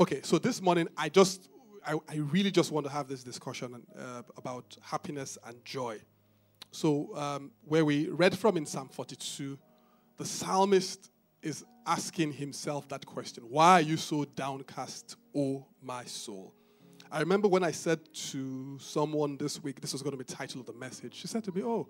[0.00, 1.48] Okay, so this morning I just,
[1.84, 5.98] I, I really just want to have this discussion uh, about happiness and joy.
[6.70, 9.58] So, um, where we read from in Psalm 42,
[10.16, 11.10] the psalmist
[11.42, 16.54] is asking himself that question Why are you so downcast, O my soul?
[17.10, 17.98] I remember when I said
[18.30, 21.26] to someone this week, this was going to be the title of the message, she
[21.26, 21.88] said to me, Oh,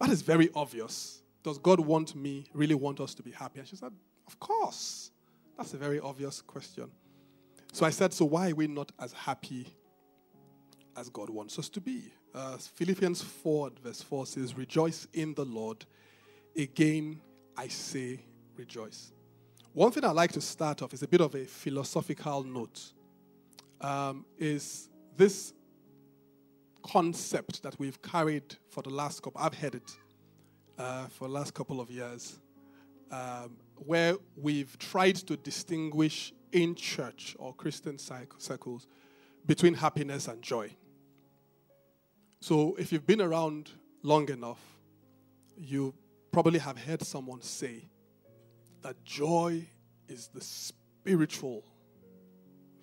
[0.00, 1.22] that is very obvious.
[1.42, 3.58] Does God want me, really want us to be happy?
[3.58, 3.92] And she said,
[4.26, 5.10] Of course.
[5.58, 6.90] That's a very obvious question.
[7.72, 9.66] So I said, So why are we not as happy
[10.94, 12.12] as God wants us to be?
[12.34, 15.84] Uh, Philippians 4, verse 4 says, Rejoice in the Lord.
[16.56, 17.20] Again,
[17.56, 18.20] I say,
[18.56, 19.12] rejoice.
[19.72, 22.92] One thing I like to start off is a bit of a philosophical note.
[23.80, 25.54] Um, is this
[26.82, 29.96] concept that we've carried for the last couple, I've had it
[30.78, 32.38] uh, for the last couple of years,
[33.10, 38.86] um, where we've tried to distinguish in church or Christian circles
[39.46, 40.70] between happiness and joy.
[42.40, 43.70] So if you've been around
[44.02, 44.60] long enough,
[45.56, 45.94] you
[46.30, 47.88] probably have heard someone say
[48.82, 49.66] that joy
[50.08, 51.64] is the spiritual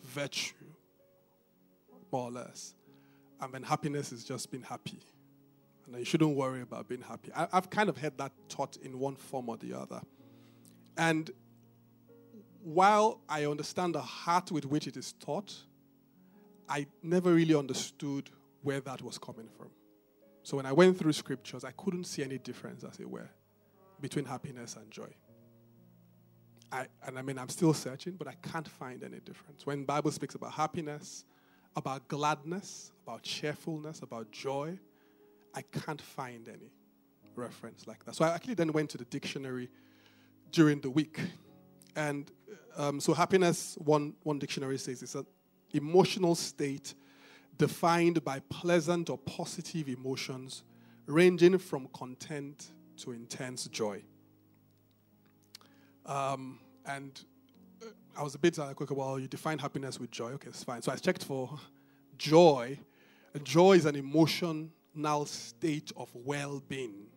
[0.04, 0.54] virtue,
[2.12, 2.74] more or less.
[3.42, 5.00] And then happiness is just being happy.
[5.86, 7.32] And you shouldn't worry about being happy.
[7.36, 10.02] I, have kind of heard that taught in one form or the other.
[10.98, 11.32] And
[12.74, 15.56] while I understand the heart with which it is taught,
[16.70, 18.30] I never really understood
[18.62, 19.70] where that was coming from.
[20.44, 23.28] So when I went through scriptures, I couldn't see any difference, as it were,
[24.00, 25.12] between happiness and joy.
[26.72, 29.66] I, and I mean, I'm still searching, but I can't find any difference.
[29.66, 31.26] When Bible speaks about happiness,
[31.76, 34.78] about gladness, about cheerfulness, about joy,
[35.56, 36.72] I can't find any
[37.36, 38.14] reference like that.
[38.14, 39.70] So I actually then went to the dictionary
[40.52, 41.20] during the week.
[41.96, 42.32] And
[42.78, 45.26] um, so happiness, one, one dictionary says, it's an
[45.74, 46.94] emotional state
[47.58, 50.64] defined by pleasant or positive emotions
[51.06, 54.02] ranging from content to intense joy.
[56.06, 57.20] Um, and
[57.82, 57.88] uh,
[58.18, 60.32] I was a bit like, okay, well, you define happiness with joy.
[60.32, 60.82] Okay, it's fine.
[60.82, 61.60] So I checked for
[62.18, 62.80] joy.
[63.34, 67.08] And joy is an emotional state of well being,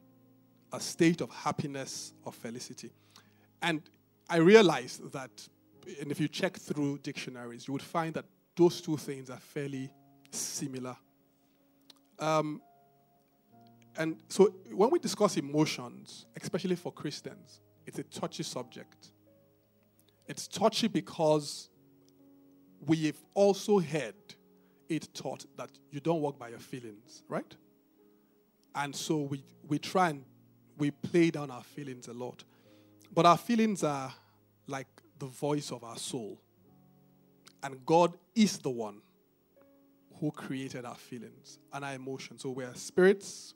[0.72, 2.90] a state of happiness or felicity.
[3.62, 3.82] And
[4.32, 5.46] I realized that,
[6.00, 8.24] and if you check through dictionaries, you would find that
[8.56, 9.92] those two things are fairly
[10.30, 10.96] similar.
[12.18, 12.62] Um,
[13.94, 19.08] and so when we discuss emotions, especially for Christians, it's a touchy subject.
[20.26, 21.68] It's touchy because
[22.86, 24.14] we've also heard
[24.88, 27.54] it taught that you don't walk by your feelings, right?
[28.74, 30.24] And so we, we try and
[30.78, 32.44] we play down our feelings a lot.
[33.12, 34.12] But our feelings are
[34.66, 36.40] like the voice of our soul.
[37.62, 39.02] And God is the one
[40.18, 42.42] who created our feelings and our emotions.
[42.42, 43.54] So we are spirits,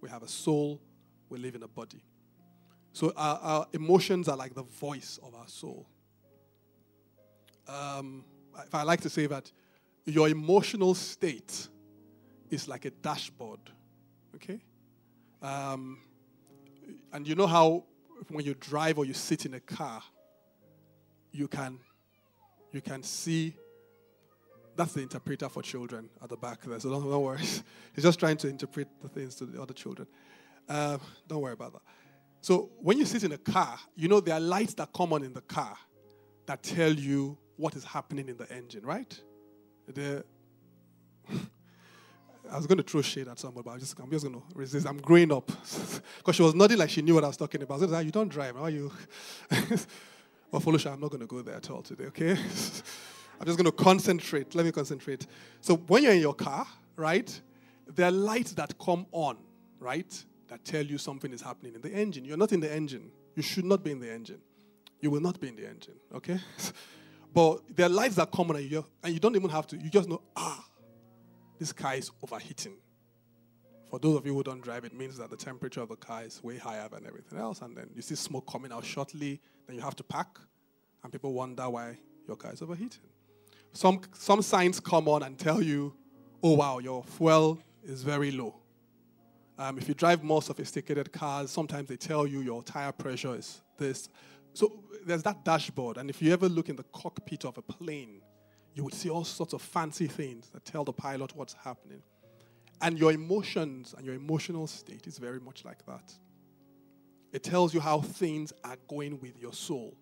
[0.00, 0.80] we have a soul,
[1.28, 2.04] we live in a body.
[2.92, 5.88] So our, our emotions are like the voice of our soul.
[7.66, 8.24] Um,
[8.66, 9.50] if I like to say that
[10.04, 11.68] your emotional state
[12.50, 13.60] is like a dashboard,
[14.34, 14.60] okay?
[15.40, 15.98] Um,
[17.12, 17.84] and you know how
[18.28, 20.02] when you drive or you sit in a car,
[21.30, 21.78] you can
[22.72, 23.54] you can see
[24.74, 27.38] that's the interpreter for children at the back there, so don't, don't worry.
[27.94, 30.08] He's just trying to interpret the things to the other children.
[30.68, 30.96] Uh,
[31.28, 31.82] don't worry about that.
[32.40, 35.22] So when you sit in a car, you know there are lights that come on
[35.22, 35.76] in the car
[36.46, 39.20] that tell you what is happening in the engine, right?
[39.86, 40.24] The
[42.52, 44.42] I was going to throw shade at somebody, but I'm just, I'm just going to
[44.54, 44.86] resist.
[44.86, 45.50] I'm growing up.
[46.18, 47.82] Because she was nodding like she knew what I was talking about.
[47.82, 48.56] I ah, You don't drive.
[48.56, 48.92] Are you?
[50.50, 52.30] well, Folusha, I'm not going to go there at all today, okay?
[53.40, 54.54] I'm just going to concentrate.
[54.54, 55.26] Let me concentrate.
[55.60, 57.40] So when you're in your car, right,
[57.86, 59.38] there are lights that come on,
[59.80, 62.24] right, that tell you something is happening in the engine.
[62.24, 63.10] You're not in the engine.
[63.34, 64.40] You should not be in the engine.
[65.00, 66.38] You will not be in the engine, okay?
[67.34, 69.76] but there are lights that come on and you, and you don't even have to.
[69.76, 70.64] You just know, ah,
[71.62, 72.74] this car is overheating.
[73.88, 76.24] For those of you who don't drive, it means that the temperature of the car
[76.24, 77.60] is way higher than everything else.
[77.60, 80.40] And then you see smoke coming out shortly, then you have to pack,
[81.04, 83.06] and people wonder why your car is overheating.
[83.70, 85.94] Some, some signs come on and tell you,
[86.42, 88.56] oh, wow, your fuel is very low.
[89.56, 93.62] Um, if you drive more sophisticated cars, sometimes they tell you your tire pressure is
[93.78, 94.08] this.
[94.52, 95.98] So there's that dashboard.
[95.98, 98.20] And if you ever look in the cockpit of a plane,
[98.74, 102.02] you would see all sorts of fancy things that tell the pilot what's happening.
[102.80, 106.12] And your emotions and your emotional state is very much like that.
[107.32, 109.96] It tells you how things are going with your soul.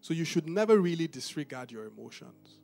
[0.00, 2.60] So you should never really disregard your emotions.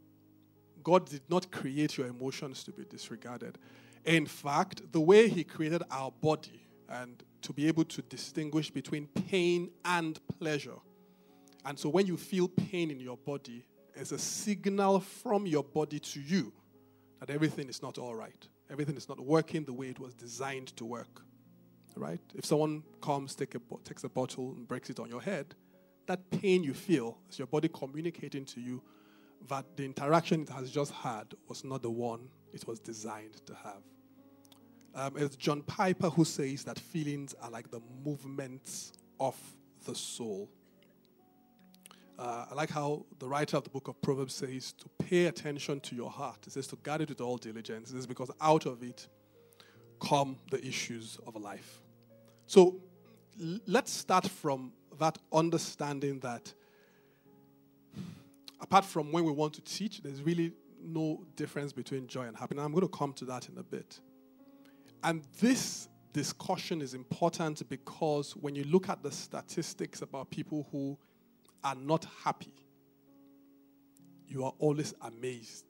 [0.83, 3.59] God did not create your emotions to be disregarded.
[4.05, 9.07] In fact, the way He created our body and to be able to distinguish between
[9.07, 10.77] pain and pleasure.
[11.65, 13.65] And so when you feel pain in your body,
[14.01, 16.53] it's a signal from your body to you
[17.21, 18.49] that everything is not all right.
[18.71, 21.23] Everything is not working the way it was designed to work.
[21.97, 22.21] Right?
[22.35, 25.55] If someone comes, take a, takes a bottle, and breaks it on your head,
[26.07, 28.83] that pain you feel is your body communicating to you
[29.49, 33.55] that the interaction it has just had was not the one it was designed to
[33.55, 33.83] have.
[34.95, 39.37] Um, it's John Piper who says that feelings are like the movements of
[39.85, 40.51] the soul.
[42.21, 45.81] Uh, I like how the writer of the book of Proverbs says to pay attention
[45.81, 46.37] to your heart.
[46.47, 47.93] It says to guard it with all diligence.
[47.93, 49.09] It is because out of it
[50.07, 51.81] come the issues of life.
[52.47, 52.77] So
[53.67, 56.53] let's start from that understanding that
[58.61, 62.67] apart from when we want to teach, there's really no difference between joy and happiness.
[62.67, 63.99] I'm going to come to that in a bit.
[65.03, 70.99] And this discussion is important because when you look at the statistics about people who
[71.63, 72.55] are not happy,
[74.27, 75.65] you are always amazed.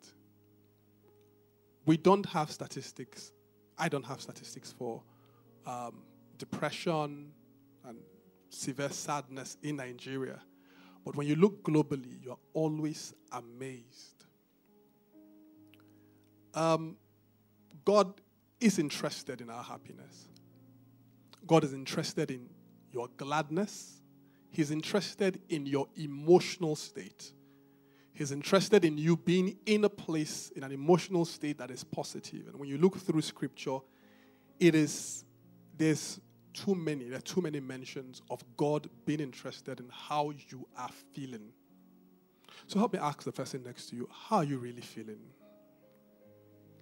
[1.87, 3.33] We don't have statistics.
[3.79, 5.03] I don't have statistics for
[5.67, 6.03] um,
[6.37, 7.33] depression
[7.85, 7.99] and
[8.51, 10.41] severe sadness in Nigeria.
[11.05, 14.25] But when you look globally, you're always amazed.
[16.53, 16.97] Um,
[17.85, 18.21] God
[18.61, 20.29] is interested in our happiness.
[21.47, 22.49] God is interested in
[22.93, 24.00] your gladness.
[24.51, 27.33] He's interested in your emotional state.
[28.13, 32.49] He's interested in you being in a place, in an emotional state that is positive.
[32.49, 33.79] And when you look through scripture,
[34.59, 35.25] it is,
[35.77, 36.21] there's
[36.53, 40.91] too many, there are too many mentions of God being interested in how you are
[41.13, 41.53] feeling.
[42.67, 45.21] So help me ask the person next to you, how are you really feeling?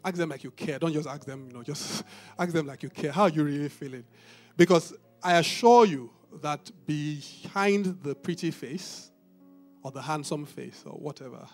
[0.05, 0.79] Ask them like you care.
[0.79, 2.03] Don't just ask them, you know, just
[2.39, 3.13] ask them like you care.
[3.13, 4.05] How are you really feeling?
[4.57, 9.11] Because I assure you that behind the pretty face
[9.83, 11.47] or the handsome face or whatever,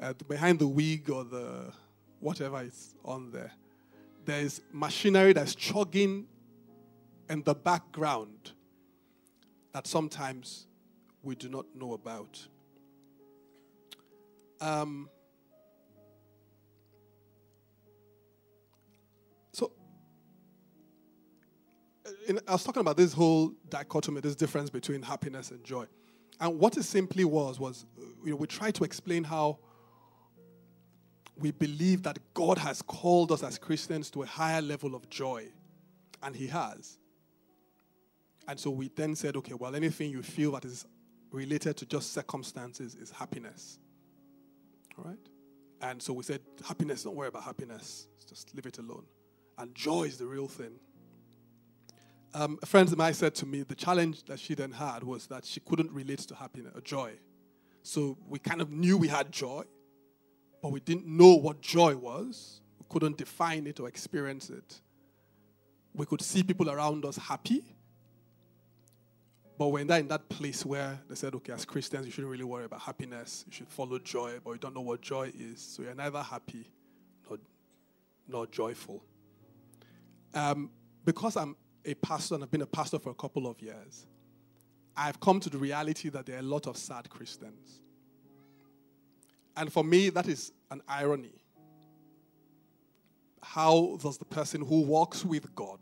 [0.00, 1.72] uh, behind the wig or the
[2.20, 3.52] whatever is on there,
[4.24, 6.26] there is machinery that's chugging
[7.28, 8.52] in the background
[9.72, 10.66] that sometimes
[11.22, 12.46] we do not know about.
[14.60, 15.08] Um,
[22.28, 25.86] in, I was talking about this whole dichotomy, this difference between happiness and joy.
[26.40, 27.86] And what it simply was, was
[28.24, 29.58] you know, we tried to explain how
[31.36, 35.48] we believe that God has called us as Christians to a higher level of joy.
[36.22, 36.98] And He has.
[38.46, 40.86] And so we then said, okay, well, anything you feel that is
[41.30, 43.78] related to just circumstances is happiness.
[44.98, 45.18] All right?
[45.80, 48.06] And so we said, happiness, don't worry about happiness.
[48.28, 49.04] Just leave it alone.
[49.58, 50.78] And joy is the real thing.
[52.36, 55.28] Um, a friend of mine said to me, the challenge that she then had was
[55.28, 57.12] that she couldn't relate to happiness or joy.
[57.84, 59.62] So we kind of knew we had joy,
[60.60, 62.60] but we didn't know what joy was.
[62.80, 64.80] We couldn't define it or experience it.
[65.94, 67.62] We could see people around us happy,
[69.56, 72.32] but we're in that, in that place where they said, okay, as Christians, you shouldn't
[72.32, 73.44] really worry about happiness.
[73.46, 75.60] You should follow joy, but you don't know what joy is.
[75.60, 76.68] So you're neither happy
[77.28, 77.38] nor,
[78.26, 79.04] nor joyful.
[80.34, 80.70] Um,
[81.04, 84.06] because I'm a pastor and I've been a pastor for a couple of years,
[84.96, 87.80] I've come to the reality that there are a lot of sad Christians.
[89.56, 91.34] And for me, that is an irony.
[93.42, 95.80] How does the person who walks with God,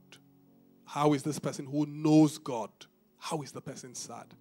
[0.85, 2.71] how is this person who knows God,
[3.19, 4.35] how is the person sad?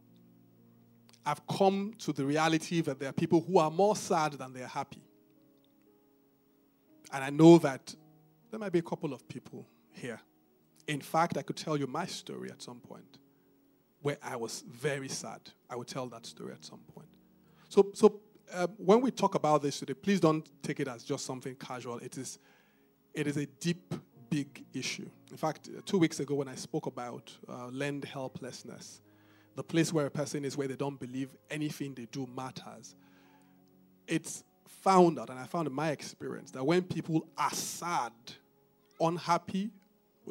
[1.26, 4.64] I've come to the reality that there are people who are more sad than they
[4.64, 5.04] are happy.
[7.14, 7.94] And I know that
[8.50, 10.20] there might be a couple of people here.
[10.92, 13.18] In fact, I could tell you my story at some point
[14.02, 15.40] where I was very sad.
[15.70, 17.08] I will tell that story at some point.
[17.70, 18.20] So, so
[18.54, 22.00] uh, when we talk about this today, please don't take it as just something casual.
[22.00, 22.40] It is,
[23.14, 23.94] it is a deep
[24.30, 25.10] big issue.
[25.30, 29.00] In fact, two weeks ago when I spoke about uh, learned helplessness,
[29.56, 32.96] the place where a person is where they don't believe anything they do matters,
[34.10, 38.12] it's found out, and I found in my experience, that when people are sad,
[39.00, 39.72] unhappy,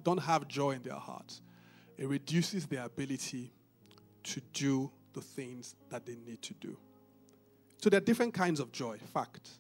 [0.03, 1.43] don't have joy in their hearts,
[1.99, 3.53] it reduces their ability
[4.23, 6.77] to do the things that they need to do.
[7.79, 9.51] So there are different kinds of joy, fact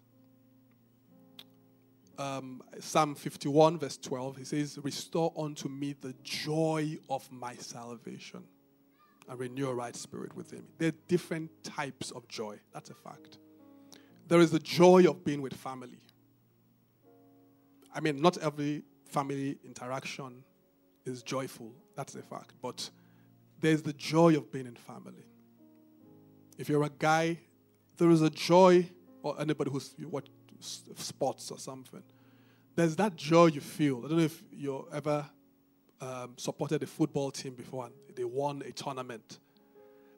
[2.21, 8.45] um, Psalm 51, verse 12, he says, Restore unto me the joy of my salvation.
[9.29, 10.67] and renew a right spirit within me.
[10.79, 12.59] There are different types of joy.
[12.75, 13.39] That's a fact.
[14.29, 16.01] There is the joy of being with family.
[17.95, 20.45] I mean, not every family interaction
[21.05, 21.73] is joyful.
[21.97, 22.53] That's a fact.
[22.63, 22.91] But
[23.61, 25.25] there's the joy of being in family.
[26.59, 27.39] If you're a guy,
[27.97, 28.89] there is a joy,
[29.23, 30.29] or anybody who's what
[30.61, 32.03] sports or something.
[32.77, 33.99] There's that joy you feel.
[34.05, 35.27] I don't know if you ever
[36.01, 39.39] um, supported a football team before and they won a tournament.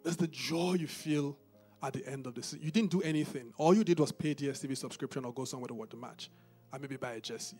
[0.02, 1.36] There's the joy you feel
[1.82, 2.60] at the end of the season.
[2.62, 3.52] You didn't do anything.
[3.56, 6.30] All you did was pay DSTV subscription or go somewhere to watch the match
[6.72, 7.58] and maybe buy a jersey.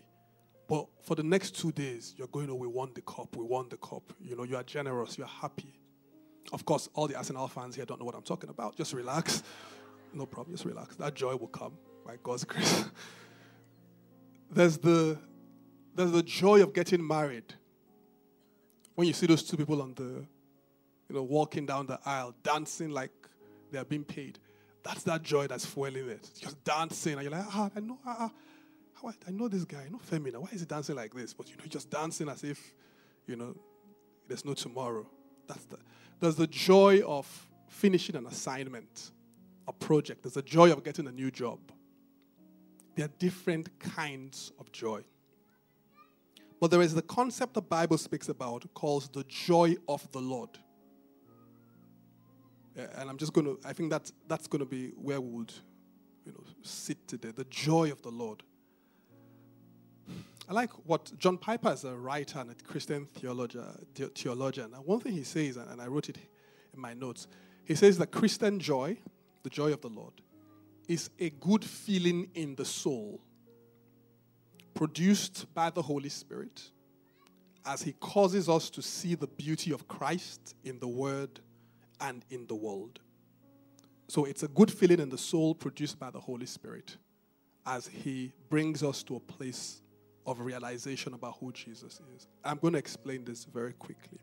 [0.67, 3.67] But for the next two days, you're going, oh, we won the cup, we won
[3.69, 4.13] the cup.
[4.21, 5.73] You know, you are generous, you're happy.
[6.51, 8.75] Of course, all the Arsenal fans here don't know what I'm talking about.
[8.75, 9.43] Just relax.
[10.13, 10.95] No problem, just relax.
[10.95, 11.73] That joy will come
[12.05, 12.85] by God's grace.
[14.51, 15.17] there's the
[15.95, 17.53] there's the joy of getting married.
[18.95, 20.25] When you see those two people on the,
[21.09, 23.11] you know, walking down the aisle, dancing like
[23.71, 24.39] they are being paid.
[24.83, 26.29] That's that joy that's fueling it.
[26.39, 28.31] Just dancing, and you're like, ah, I know, ah, ah,
[29.05, 30.39] I know this guy, I know Femina.
[30.39, 31.33] Why is he dancing like this?
[31.33, 32.73] But you know, just dancing as if,
[33.27, 33.55] you know,
[34.27, 35.05] there's no tomorrow.
[35.47, 35.77] That's the,
[36.19, 37.27] there's the joy of
[37.67, 39.11] finishing an assignment,
[39.67, 40.23] a project.
[40.23, 41.59] There's the joy of getting a new job.
[42.95, 45.03] There are different kinds of joy.
[46.61, 50.49] But there is the concept the Bible speaks about called the joy of the Lord.
[52.75, 55.53] And I'm just going to, I think that's, that's going to be where we would,
[56.25, 57.31] you know, sit today.
[57.31, 58.43] The joy of the Lord.
[60.47, 64.73] I like what John Piper is a writer and a Christian theologian.
[64.73, 66.17] And one thing he says, and I wrote it
[66.73, 67.27] in my notes,
[67.65, 68.97] he says that Christian joy,
[69.43, 70.13] the joy of the Lord,
[70.87, 73.21] is a good feeling in the soul
[74.73, 76.61] produced by the Holy Spirit
[77.65, 81.39] as He causes us to see the beauty of Christ in the Word
[82.01, 82.99] and in the world.
[84.09, 86.97] So it's a good feeling in the soul produced by the Holy Spirit
[87.65, 89.82] as He brings us to a place
[90.25, 92.27] of realization about who Jesus is.
[92.43, 94.19] I'm going to explain this very quickly.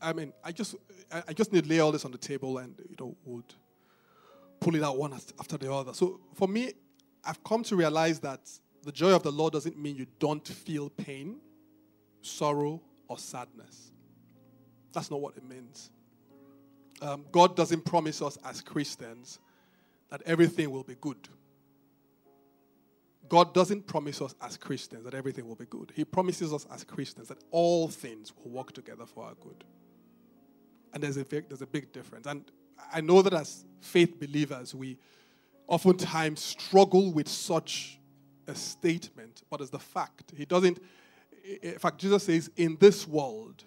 [0.00, 0.76] I mean, I just,
[1.10, 3.52] I just need to lay all this on the table and, you know, would
[4.60, 5.92] pull it out one after the other.
[5.92, 6.72] So for me,
[7.24, 8.48] I've come to realize that
[8.84, 11.38] the joy of the Lord doesn't mean you don't feel pain,
[12.20, 13.90] sorrow, or sadness.
[14.92, 15.90] That's not what it means.
[17.00, 19.40] Um, God doesn't promise us as Christians
[20.10, 21.28] that everything will be good.
[23.32, 25.90] God doesn't promise us as Christians that everything will be good.
[25.96, 29.64] He promises us as Christians that all things will work together for our good.
[30.92, 32.26] And there's a big, there's a big difference.
[32.26, 32.44] And
[32.92, 34.98] I know that as faith believers, we
[35.66, 37.98] oftentimes struggle with such
[38.48, 40.34] a statement, but it's the fact.
[40.36, 40.82] He doesn't,
[41.62, 43.64] in fact, Jesus says, in this world,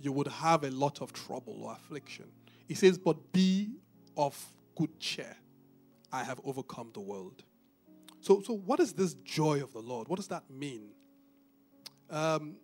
[0.00, 2.24] you would have a lot of trouble or affliction.
[2.66, 3.70] He says, but be
[4.16, 4.36] of
[4.74, 5.36] good cheer.
[6.12, 7.44] I have overcome the world.
[8.20, 10.08] So, so what is this joy of the Lord?
[10.08, 10.90] What does that mean?
[12.10, 12.56] Um,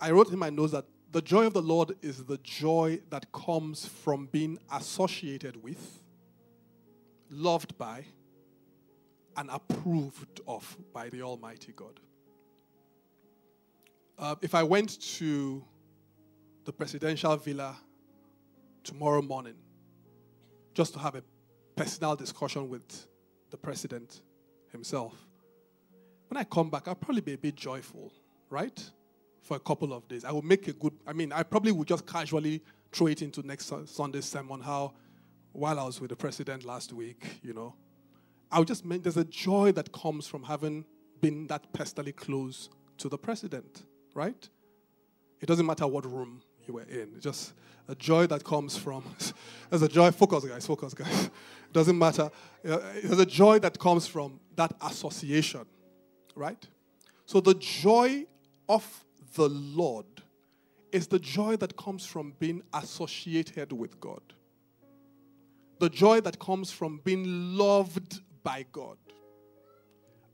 [0.00, 3.30] I wrote in my notes that the joy of the Lord is the joy that
[3.32, 6.02] comes from being associated with,
[7.30, 8.04] loved by,
[9.36, 12.00] and approved of by the Almighty God.
[14.18, 15.64] Uh, if I went to
[16.64, 17.76] the presidential villa
[18.84, 19.56] tomorrow morning
[20.74, 21.22] just to have a
[21.76, 23.06] personal discussion with
[23.50, 24.22] the president
[24.72, 25.14] himself,
[26.28, 28.12] when I come back, I'll probably be a bit joyful,
[28.50, 28.90] right?
[29.42, 30.24] for a couple of days.
[30.24, 32.62] I will make a good, I mean, I probably would just casually
[32.92, 34.94] throw it into next Sunday's sermon how,
[35.52, 37.74] while I was with the president last week, you know,
[38.50, 40.84] I would just make, there's a joy that comes from having
[41.20, 43.82] been that personally close to the president,
[44.14, 44.48] right?
[45.40, 47.54] It doesn't matter what room you were in, it's just
[47.88, 49.04] a joy that comes from,
[49.70, 51.30] there's a joy, focus guys, focus guys.
[51.72, 52.30] Doesn't matter.
[52.64, 55.64] Uh, there's a joy that comes from that association,
[56.34, 56.66] right?
[57.24, 58.26] So the joy
[58.68, 60.06] of the Lord
[60.92, 64.20] is the joy that comes from being associated with God.
[65.78, 68.98] The joy that comes from being loved by God.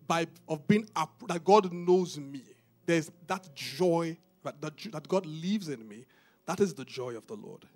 [0.06, 0.88] By of being
[1.28, 2.42] that God knows me.
[2.84, 6.06] There's that joy that, that, that God lives in me.
[6.46, 7.66] That is the joy of the Lord.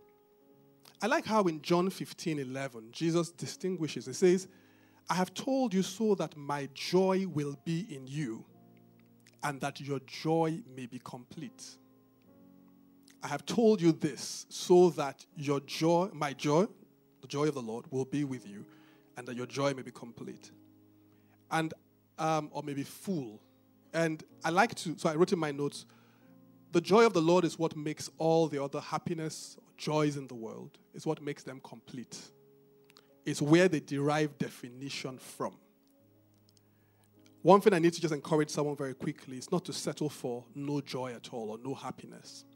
[1.02, 4.06] I like how in John 15 11, Jesus distinguishes.
[4.06, 4.46] He says,
[5.10, 8.44] I have told you so that my joy will be in you
[9.42, 11.76] and that your joy may be complete.
[13.22, 16.66] I have told you this so that your joy, my joy,
[17.20, 18.64] the joy of the Lord, will be with you,
[19.16, 20.50] and that your joy may be complete.
[21.50, 21.74] And,
[22.18, 23.40] um, or maybe full.
[23.92, 25.86] And I like to, so I wrote in my notes,
[26.72, 30.34] The joy of the Lord is what makes all the other happiness, joys in the
[30.34, 32.18] world, is what makes them complete.
[33.26, 35.54] It's where they derive definition from.
[37.42, 40.44] One thing I need to just encourage someone very quickly is not to settle for
[40.54, 42.46] no joy at all or no happiness.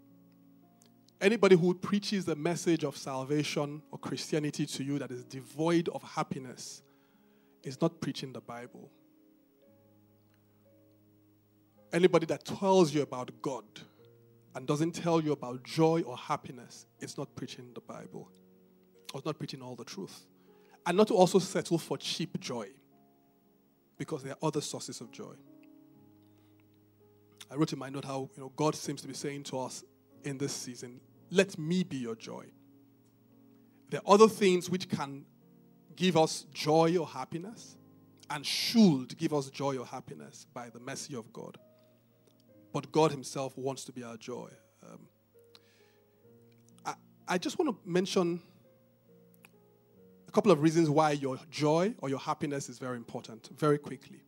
[1.20, 6.02] Anybody who preaches the message of salvation or Christianity to you that is devoid of
[6.02, 6.82] happiness
[7.62, 8.90] is not preaching the Bible.
[11.92, 13.64] Anybody that tells you about God
[14.56, 18.30] and doesn't tell you about joy or happiness it's not preaching the Bible
[19.12, 20.24] or not preaching all the truth.
[20.86, 22.68] And not to also settle for cheap joy
[23.98, 25.34] because there are other sources of joy.
[27.50, 29.84] I wrote in my note how you know God seems to be saying to us
[30.24, 32.46] in this season, "Let me be your joy."
[33.90, 35.26] There are other things which can
[35.96, 37.76] give us joy or happiness
[38.30, 41.58] and should give us joy or happiness by the mercy of God.
[42.76, 44.50] But God Himself wants to be our joy.
[44.86, 45.08] Um,
[46.84, 46.92] I,
[47.26, 48.42] I just want to mention
[50.28, 54.20] a couple of reasons why your joy or your happiness is very important, very quickly.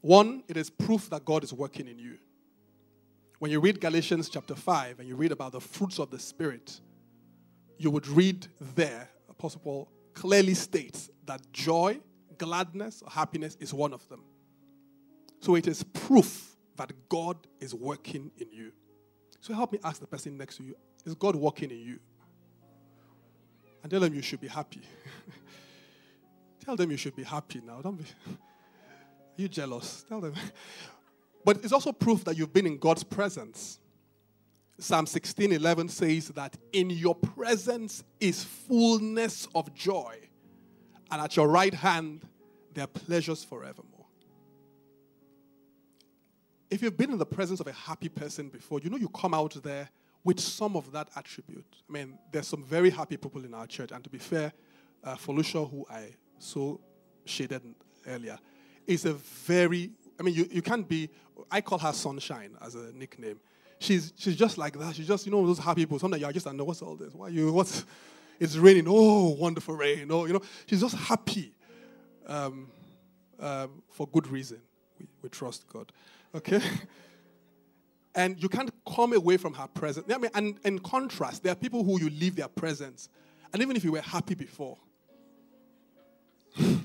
[0.00, 2.16] One, it is proof that God is working in you.
[3.40, 6.80] When you read Galatians chapter 5 and you read about the fruits of the Spirit,
[7.76, 12.00] you would read there, Apostle Paul clearly states that joy,
[12.38, 14.24] gladness, or happiness is one of them.
[15.40, 16.49] So it is proof
[16.80, 18.72] that God is working in you.
[19.42, 21.98] So help me ask the person next to you Is God working in you?
[23.82, 24.80] And tell them you should be happy.
[26.64, 27.82] tell them you should be happy now.
[27.82, 28.04] Don't be.
[28.04, 28.36] Are
[29.36, 30.04] you jealous?
[30.08, 30.34] Tell them.
[31.42, 33.78] But it's also proof that you've been in God's presence.
[34.78, 40.18] Psalm 16 11 says that in your presence is fullness of joy,
[41.10, 42.26] and at your right hand
[42.74, 43.99] there are pleasures forevermore.
[46.70, 49.34] If you've been in the presence of a happy person before, you know you come
[49.34, 49.90] out there
[50.22, 51.66] with some of that attribute.
[51.88, 54.52] I mean, there's some very happy people in our church, and to be fair,
[55.02, 56.80] uh, who I so
[57.24, 57.62] shaded
[58.06, 58.38] earlier,
[58.86, 61.08] is a very, I mean, you, you can't be,
[61.50, 63.40] I call her Sunshine as a nickname
[63.80, 64.94] she's she's just like that.
[64.94, 65.98] She's just, you know, those happy people.
[65.98, 67.12] Sometimes you're just, I know what's all this?
[67.12, 67.84] Why you what's
[68.38, 68.84] it's raining?
[68.86, 70.06] Oh, wonderful rain.
[70.10, 71.52] Oh, you know, she's just happy.
[72.26, 72.68] Um,
[73.40, 74.60] um, for good reason.
[74.98, 75.92] We, we trust God.
[76.34, 76.60] Okay?
[78.14, 80.12] and you can't come away from her presence.
[80.12, 83.08] I mean, and in contrast, there are people who you leave their presence.
[83.52, 84.76] And even if you were happy before,
[86.56, 86.76] you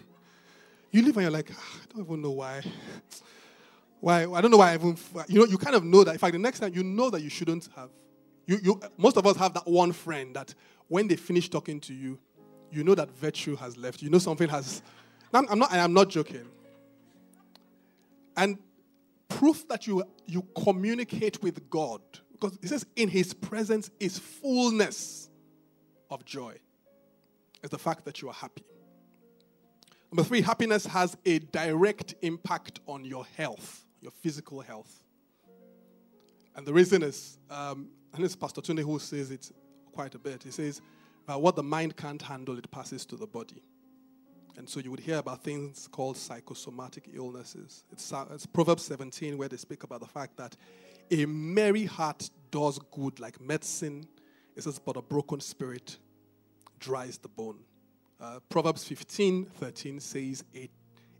[0.91, 2.61] leave and you're like, ah, I don't even know why.
[3.99, 4.21] Why?
[4.31, 4.97] I don't know why I even.
[5.27, 6.11] You know, you kind of know that.
[6.11, 7.89] In fact, the next time you know that you shouldn't have.
[8.45, 10.53] You, you, most of us have that one friend that
[10.87, 12.19] when they finish talking to you,
[12.71, 14.01] you know that virtue has left.
[14.03, 14.83] You know something has.
[15.33, 15.71] I'm, I'm not.
[15.73, 16.45] I'm not joking.
[18.37, 18.59] And
[19.27, 25.29] proof that you you communicate with God because it says in His presence is fullness
[26.09, 26.55] of joy.
[27.63, 28.63] Is the fact that you are happy.
[30.11, 35.03] Number three, happiness has a direct impact on your health your physical health.
[36.55, 39.51] And the reason is, um, and it's Pastor Tune who says it
[39.91, 40.43] quite a bit.
[40.43, 40.79] He says,
[41.27, 43.63] uh, what the mind can't handle, it passes to the body.
[44.57, 47.83] And so you would hear about things called psychosomatic illnesses.
[47.91, 50.55] It's, uh, it's Proverbs 17 where they speak about the fact that
[51.11, 54.07] a merry heart does good like medicine.
[54.55, 55.97] It says, but a broken spirit
[56.79, 57.59] dries the bone.
[58.19, 60.69] Uh, Proverbs 15 13 says, a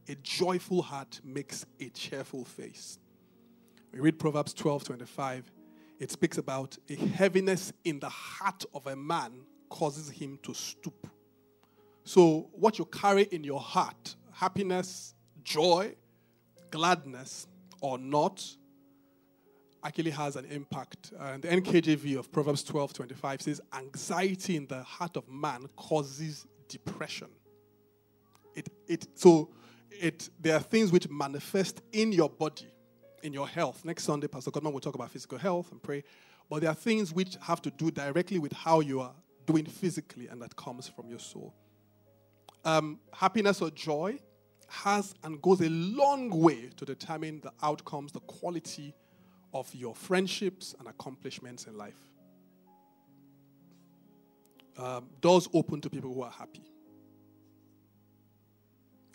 [0.07, 2.99] a joyful heart makes a cheerful face.
[3.91, 5.51] We read Proverbs 12 25.
[5.99, 9.31] It speaks about a heaviness in the heart of a man
[9.69, 11.07] causes him to stoop.
[12.07, 15.95] So, what you carry in your heart, happiness, joy,
[16.69, 17.47] gladness,
[17.81, 18.45] or not,
[19.83, 21.13] actually has an impact.
[21.19, 26.45] And the NKJV of Proverbs 12 25 says, Anxiety in the heart of man causes
[26.69, 27.29] depression.
[28.53, 29.49] It, it, so,
[29.89, 32.71] it, there are things which manifest in your body,
[33.23, 33.83] in your health.
[33.83, 36.03] Next Sunday, Pastor Godman will talk about physical health and pray.
[36.51, 39.15] But there are things which have to do directly with how you are
[39.47, 41.55] doing physically, and that comes from your soul.
[42.65, 44.19] Um, happiness or joy
[44.67, 48.93] has and goes a long way to determine the outcomes, the quality
[49.53, 51.95] of your friendships and accomplishments in life.
[54.77, 56.63] Um, doors open to people who are happy.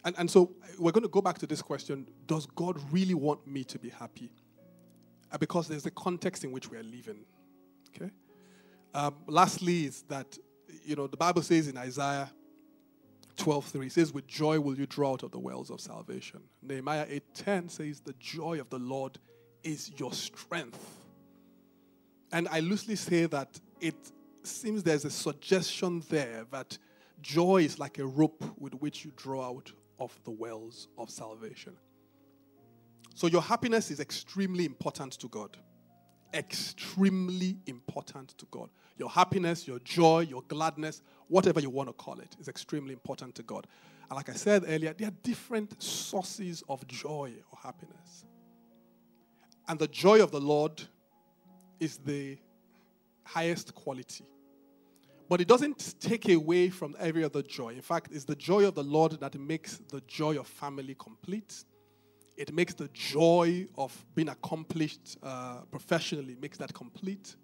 [0.05, 3.47] And, and so we're going to go back to this question Does God really want
[3.47, 4.33] me to be happy?
[5.31, 7.25] Uh, because there's the context in which we are living.
[7.95, 8.11] Okay?
[8.95, 10.39] Um, lastly, is that,
[10.85, 12.31] you know, the Bible says in Isaiah
[13.41, 16.43] 12 3, says, With joy will you draw out of the wells of salvation.
[16.63, 19.19] Nehemiah 8 10 says, The joy of the Lord
[19.65, 20.99] is your strength.
[22.33, 23.97] And I loosely say that it
[24.43, 26.77] seems there's a suggestion there that
[27.23, 31.77] joy is like a rope with which you draw out of the wells of salvation.
[33.15, 35.57] So your happiness is extremely important to God.
[36.33, 38.71] Extremely important to God.
[38.97, 43.35] Your happiness, your joy, your gladness, whatever you want to call it, is extremely important
[43.37, 43.67] to God.
[44.09, 48.27] And like I said earlier, there are different sources of joy or happiness.
[49.69, 50.83] And the joy of the Lord
[51.79, 52.37] is the
[53.25, 54.25] highest quality.
[55.29, 57.75] But it doesn't take away from every other joy.
[57.75, 61.65] In fact, it's the joy of the Lord that makes the joy of family complete.
[62.41, 67.37] It makes the joy of being accomplished uh, professionally, makes that complete.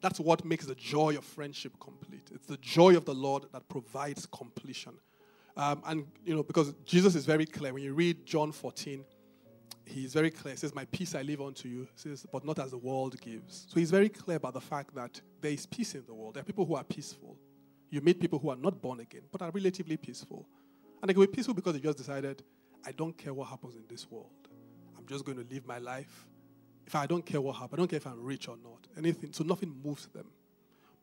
[0.00, 2.30] That's what makes the joy of friendship complete.
[2.32, 4.92] It's the joy of the Lord that provides completion.
[5.56, 7.72] Um, and, you know, because Jesus is very clear.
[7.74, 9.04] When you read John 14,
[9.84, 10.54] he's very clear.
[10.54, 13.20] He says, My peace I leave unto you, he says, but not as the world
[13.20, 13.66] gives.
[13.68, 16.34] So he's very clear about the fact that there is peace in the world.
[16.34, 17.36] There are people who are peaceful.
[17.90, 20.46] You meet people who are not born again, but are relatively peaceful.
[21.02, 22.44] And they can be peaceful because they just decided,
[22.88, 24.30] I don't care what happens in this world.
[24.96, 26.26] I'm just going to live my life.
[26.86, 28.86] If I don't care what happens, I don't care if I'm rich or not.
[28.96, 29.30] Anything.
[29.34, 30.24] So nothing moves them.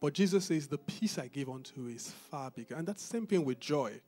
[0.02, 2.74] But Jesus says, The peace I give unto is far bigger.
[2.74, 4.02] And that's the same thing with joy.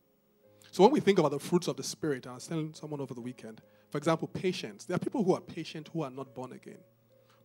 [0.71, 3.13] So when we think about the fruits of the Spirit, I was telling someone over
[3.13, 3.61] the weekend,
[3.91, 4.85] for example, patience.
[4.85, 6.79] There are people who are patient who are not born again.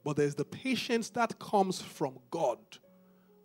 [0.03, 2.59] But there's the patience that comes from God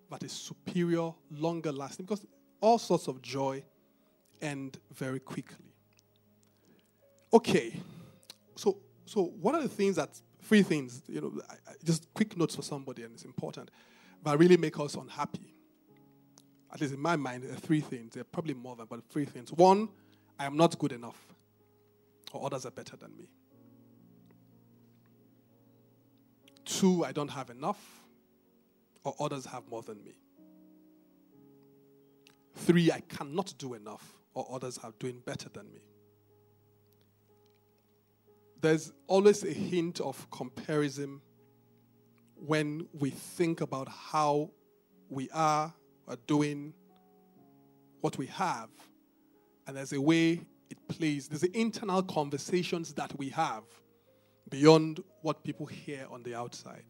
[0.10, 2.26] that is superior, longer lasting, because
[2.62, 3.62] all sorts of joy
[4.42, 5.67] end very quickly.
[7.38, 7.80] Okay,
[8.56, 11.40] so so what are the things that three things, you know,
[11.84, 13.70] just quick notes for somebody, and it's important,
[14.24, 15.54] that really make us unhappy?
[16.74, 18.16] At least in my mind, there are three things.
[18.16, 19.54] There are probably more than, but three things.
[19.54, 19.88] One,
[20.40, 21.28] I am not good enough
[22.34, 23.30] or others are better than me.
[26.66, 28.04] Two, I don't have enough,
[29.04, 30.16] or others have more than me.
[32.56, 35.82] Three, I cannot do enough, or others are doing better than me.
[38.62, 41.22] There's always a hint of comparison
[42.36, 44.52] when we think about how
[45.10, 45.74] we are,
[46.08, 46.74] are doing,
[48.02, 48.70] what we have,
[49.66, 51.28] and there's a way it plays.
[51.28, 53.64] There's the internal conversations that we have
[54.50, 56.86] beyond what people hear on the outside.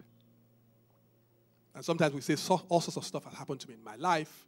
[1.76, 3.96] And sometimes we say so, all sorts of stuff has happened to me in my
[3.96, 4.48] life.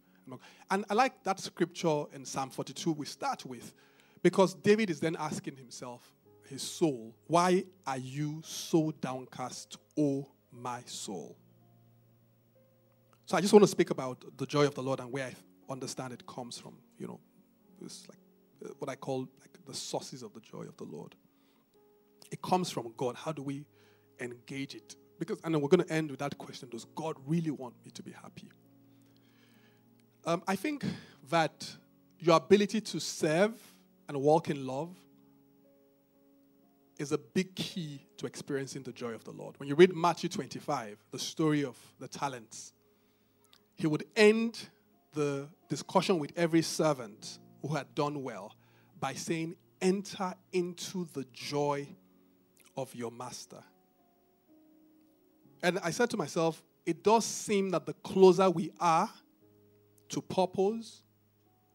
[0.69, 3.73] And I like that scripture in Psalm 42 we start with
[4.21, 6.13] because David is then asking himself,
[6.49, 11.37] his soul, why are you so downcast, O my soul?
[13.25, 15.33] So I just want to speak about the joy of the Lord and where I
[15.71, 16.73] understand it comes from.
[16.97, 17.19] You know,
[17.85, 21.15] it's like what I call like the sources of the joy of the Lord.
[22.31, 23.15] It comes from God.
[23.15, 23.65] How do we
[24.19, 24.95] engage it?
[25.19, 28.01] Because, and we're going to end with that question Does God really want me to
[28.01, 28.49] be happy?
[30.25, 30.83] Um, I think
[31.29, 31.69] that
[32.19, 33.53] your ability to serve
[34.07, 34.95] and walk in love
[36.99, 39.55] is a big key to experiencing the joy of the Lord.
[39.57, 42.73] When you read Matthew 25, the story of the talents,
[43.75, 44.59] he would end
[45.13, 48.53] the discussion with every servant who had done well
[48.99, 51.87] by saying, Enter into the joy
[52.75, 53.63] of your master.
[55.63, 59.09] And I said to myself, it does seem that the closer we are
[60.09, 61.03] to purpose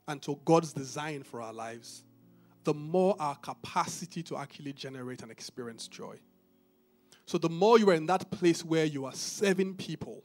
[0.07, 2.05] and to God's design for our lives,
[2.65, 6.17] the more our capacity to actually generate and experience joy.
[7.27, 10.23] So, the more you are in that place where you are serving people,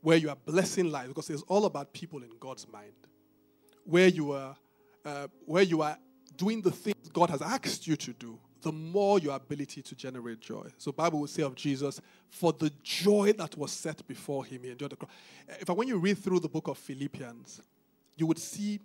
[0.00, 2.94] where you are blessing lives, because it's all about people in God's mind,
[3.84, 4.56] where you are
[5.04, 5.96] uh, where you are
[6.36, 10.40] doing the things God has asked you to do, the more your ability to generate
[10.40, 10.68] joy.
[10.78, 14.70] So Bible will say of Jesus, for the joy that was set before him, he
[14.70, 15.12] endured the cross.
[15.60, 17.60] If I, when you read through the book of Philippians,
[18.16, 18.80] you would see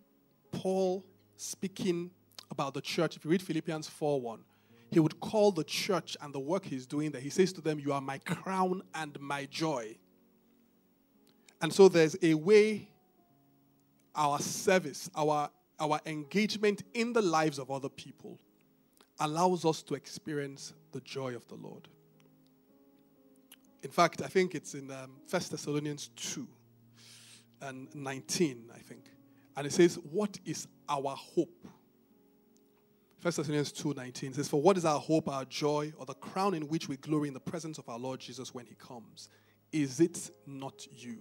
[0.51, 1.03] Paul
[1.35, 2.11] speaking
[2.51, 3.15] about the church.
[3.15, 4.43] If you read Philippians 4:1,
[4.91, 7.21] he would call the church and the work he's doing there.
[7.21, 9.97] He says to them, You are my crown and my joy.
[11.61, 12.89] And so there's a way
[14.13, 18.37] our service, our our engagement in the lives of other people
[19.19, 21.87] allows us to experience the joy of the Lord.
[23.81, 26.47] In fact, I think it's in um, 1 Thessalonians 2
[27.63, 29.05] and 19, I think.
[29.57, 31.67] And it says, What is our hope?
[33.21, 36.63] 1 Thessalonians 2.19 says, For what is our hope, our joy, or the crown in
[36.67, 39.29] which we glory in the presence of our Lord Jesus when he comes?
[39.71, 41.19] Is it not you?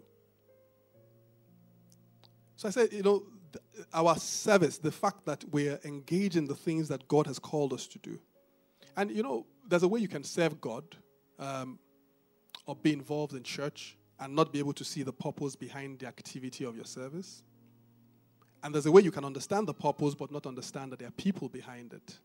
[2.56, 3.24] So I said, you know,
[3.92, 7.86] our service, the fact that we're engaged in the things that God has called us
[7.88, 8.18] to do.
[8.96, 10.84] And you know, there's a way you can serve God.
[11.38, 11.78] Um,
[12.66, 16.06] or be involved in church and not be able to see the purpose behind the
[16.06, 17.42] activity of your service.
[18.62, 21.12] And there's a way you can understand the purpose but not understand that there are
[21.12, 22.18] people behind it.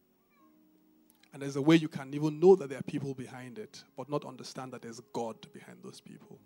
[1.34, 4.10] And there's a way you can even know that there are people behind it but
[4.10, 6.40] not understand that there's God behind those people.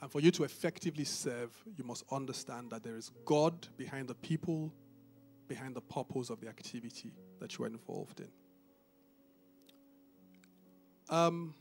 [0.00, 4.14] And for you to effectively serve, you must understand that there is God behind the
[4.14, 4.72] people,
[5.48, 8.28] behind the purpose of the activity that you are involved in.
[11.08, 11.54] Um,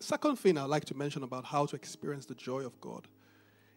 [0.00, 3.06] second thing I'd like to mention about how to experience the joy of God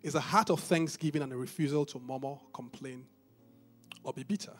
[0.04, 3.06] is a heart of thanksgiving and a refusal to murmur, complain,
[4.04, 4.54] or be bitter.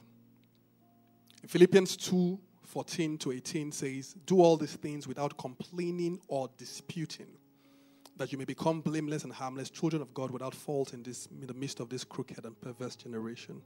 [1.44, 7.28] In Philippians 2 14 to 18 says, Do all these things without complaining or disputing,
[8.16, 11.46] that you may become blameless and harmless, children of God without fault in, this, in
[11.46, 13.62] the midst of this crooked and perverse generation,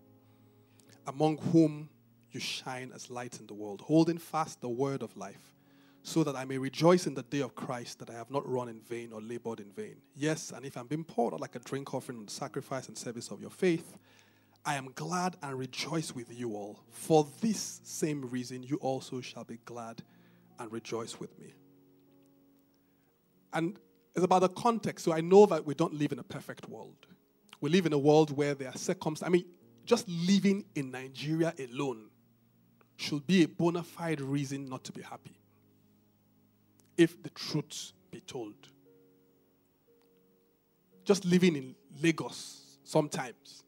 [1.05, 1.89] among whom
[2.31, 5.53] you shine as lights in the world, holding fast the word of life
[6.07, 8.69] so that I may rejoice in the day of Christ that I have not run
[8.69, 9.97] in vain or labored in vain.
[10.15, 12.97] Yes, and if I'm being poured out like a drink offering on the sacrifice and
[12.97, 13.97] service of your faith,
[14.63, 16.79] I am glad and rejoice with you all.
[16.91, 20.01] For this same reason, you also shall be glad
[20.59, 21.53] and rejoice with me.
[23.51, 23.77] And
[24.15, 25.03] it's about the context.
[25.03, 27.05] So I know that we don't live in a perfect world.
[27.59, 29.27] We live in a world where there are circumstances.
[29.27, 29.45] I mean,
[29.83, 32.11] just living in Nigeria alone
[32.95, 35.37] should be a bona fide reason not to be happy
[36.97, 38.55] if the truth be told.
[41.03, 43.63] Just living in Lagos sometimes,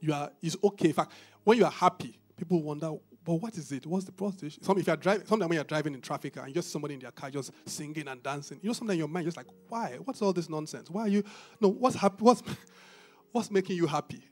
[0.00, 0.88] you are is okay.
[0.88, 1.12] In fact,
[1.44, 3.86] when you are happy, people wonder, but what is it?
[3.86, 4.50] What's the problem?
[4.62, 7.00] Some, if you are driving, sometimes when you're driving in traffic and just somebody in
[7.00, 9.98] their car just singing and dancing, you know, sometimes your mind just like, why?
[10.02, 10.90] What's all this nonsense?
[10.90, 11.22] Why are you?
[11.60, 12.16] No, what's happy?
[12.24, 12.42] What's
[13.32, 14.24] what's making you happy?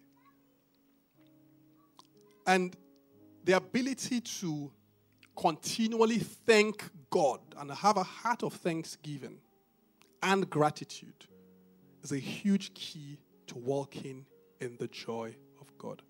[2.46, 2.74] And
[3.44, 4.72] the ability to
[5.38, 9.38] continually thank God and have a heart of thanksgiving
[10.22, 11.26] and gratitude
[12.02, 14.26] is a huge key to walking
[14.60, 16.02] in the joy of God.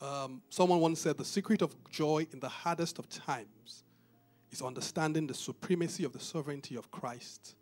[0.00, 3.84] Um, someone once said the secret of joy in the hardest of times
[4.50, 7.54] is understanding the supremacy of the sovereignty of Christ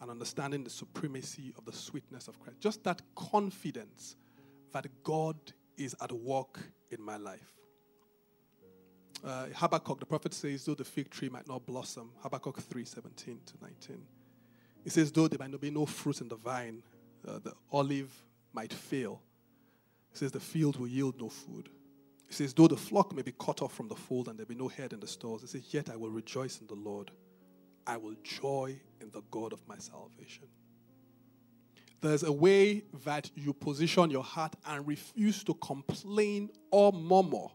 [0.00, 2.60] and understanding the supremacy of the sweetness of Christ.
[2.60, 4.16] Just that confidence
[4.72, 5.36] that God
[5.76, 7.54] is at work in my life
[9.24, 13.40] uh, Habakkuk, the prophet says, though the fig tree might not blossom, Habakkuk 3 17
[13.46, 14.02] to 19.
[14.82, 16.82] He says, though there might be no fruit in the vine,
[17.26, 18.12] uh, the olive
[18.52, 19.22] might fail.
[20.12, 21.70] He says, the field will yield no food.
[22.28, 24.54] He says, though the flock may be cut off from the fold and there be
[24.54, 27.10] no head in the stalls, he says, yet I will rejoice in the Lord.
[27.86, 30.48] I will joy in the God of my salvation.
[32.02, 37.48] There's a way that you position your heart and refuse to complain or murmur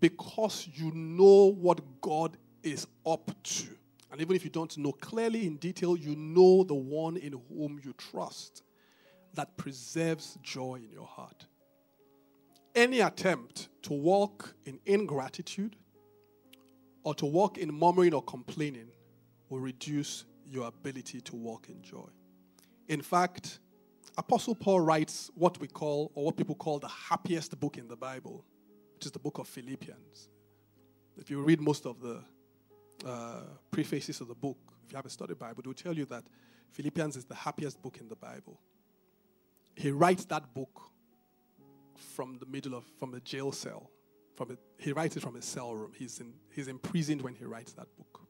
[0.00, 3.66] because you know what God is up to.
[4.10, 7.80] And even if you don't know clearly in detail, you know the one in whom
[7.84, 8.62] you trust
[9.34, 11.46] that preserves joy in your heart.
[12.74, 15.76] Any attempt to walk in ingratitude
[17.02, 18.88] or to walk in murmuring or complaining
[19.48, 22.08] will reduce your ability to walk in joy.
[22.88, 23.60] In fact,
[24.16, 27.96] Apostle Paul writes what we call, or what people call, the happiest book in the
[27.96, 28.44] Bible
[28.98, 30.28] which is the book of Philippians.
[31.16, 32.20] If you read most of the
[33.06, 36.04] uh, prefaces of the book, if you have a study Bible, it will tell you
[36.06, 36.24] that
[36.72, 38.58] Philippians is the happiest book in the Bible.
[39.76, 40.80] He writes that book
[41.94, 43.88] from the middle of, from a jail cell.
[44.34, 45.92] From a, he writes it from a cell room.
[45.96, 48.22] He's, in, he's imprisoned when he writes that book.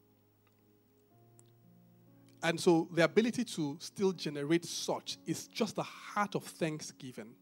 [2.43, 7.33] And so the ability to still generate such is just a heart of thanksgiving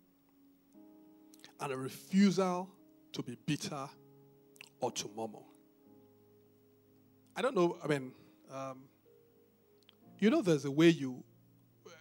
[1.60, 2.70] and a refusal
[3.14, 3.88] to be bitter
[4.80, 5.40] or to murmur.
[7.36, 8.12] I don't know, I mean,
[8.52, 8.84] um,
[10.20, 11.24] you know, there's a way you,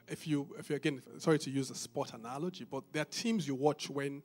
[0.09, 3.47] if you, if you again, sorry to use a sport analogy, but there are teams
[3.47, 4.23] you watch when,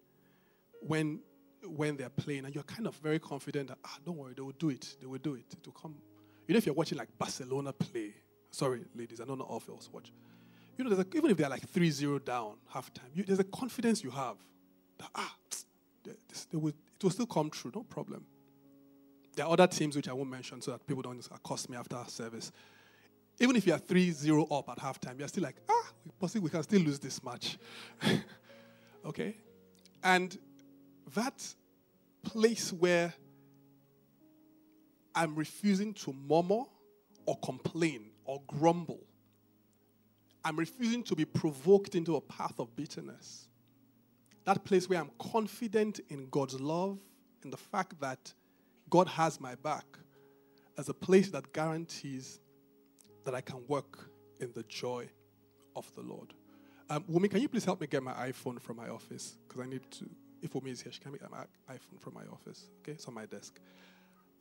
[0.81, 1.19] when,
[1.65, 4.53] when they're playing, and you're kind of very confident that, ah, don't worry, they will
[4.53, 5.95] do it, they will do it, it will come.
[6.47, 8.13] You know, if you're watching like Barcelona play,
[8.51, 10.11] sorry, ladies, I know if you also watch.
[10.77, 13.43] You know, there's a, even if they're like 3 0 down halftime, you, there's a
[13.43, 14.37] confidence you have
[14.97, 15.35] that, ah,
[16.03, 18.25] they will, it will still come true, no problem.
[19.35, 21.97] There are other teams which I won't mention so that people don't accost me after
[22.07, 22.51] service.
[23.39, 25.87] Even if you are 3 0 up at halftime, you're still like, ah,
[26.19, 27.57] possibly we can still lose this match.
[29.05, 29.35] okay?
[30.03, 30.37] And
[31.15, 31.41] that
[32.23, 33.13] place where
[35.15, 36.63] I'm refusing to murmur
[37.25, 39.01] or complain or grumble,
[40.43, 43.47] I'm refusing to be provoked into a path of bitterness
[44.45, 46.97] that place where I'm confident in God's love,
[47.43, 48.34] in the fact that
[48.89, 49.86] God has my back,
[50.77, 52.39] as a place that guarantees
[53.25, 55.08] that I can work in the joy
[55.75, 56.34] of the Lord.
[56.89, 59.38] Um, Wumi, can you please help me get my iPhone from my office?
[59.47, 60.10] Because I need to,
[60.41, 62.65] if Wumi is here, she can get my iPhone from my office.
[62.80, 63.60] Okay, it's on my desk.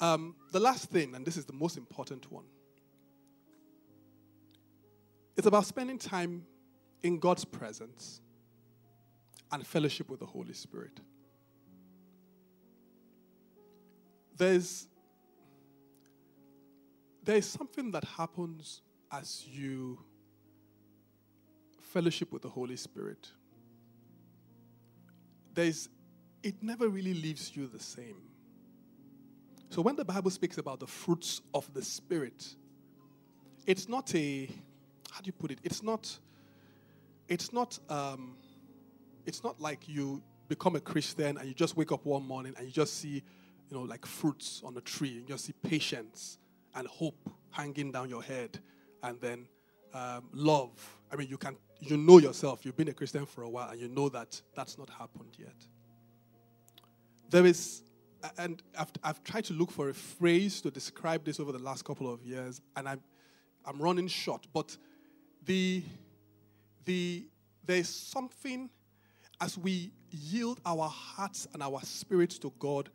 [0.01, 2.45] Um, the last thing, and this is the most important one,
[5.37, 6.45] it's about spending time
[7.03, 8.21] in God's presence
[9.53, 11.01] and fellowship with the Holy Spirit.
[14.37, 14.87] There's,
[17.25, 18.83] there's something that happens
[19.13, 19.99] as you
[21.81, 23.29] fellowship with the Holy Spirit.
[25.53, 25.89] There's,
[26.43, 28.17] it never really leaves you the same.
[29.69, 32.55] So when the Bible speaks about the fruits of the Spirit,
[33.67, 34.49] it's not a,
[35.11, 35.59] how do you put it?
[35.63, 36.19] It's not,
[37.29, 38.37] it's not, um,
[39.27, 42.67] it's not like you become a Christian and you just wake up one morning and
[42.67, 43.23] you just see,
[43.69, 46.39] you know, like fruits on a tree and you just see patience
[46.75, 48.59] and hope hanging down your head
[49.03, 49.47] and then
[49.95, 50.71] um, love.
[51.13, 52.65] I mean, you can, you know yourself.
[52.65, 55.55] You've been a Christian for a while and you know that that's not happened yet.
[57.31, 57.85] There is,
[58.39, 61.85] and I've, I've tried to look for a phrase to describe this over the last
[61.85, 63.01] couple of years, and I'm,
[63.65, 64.49] I'm running short.
[64.53, 64.77] But
[65.45, 65.85] the,
[66.85, 67.27] the,
[67.65, 68.69] there's something
[69.41, 72.91] as we yield our hearts and our spirits to God,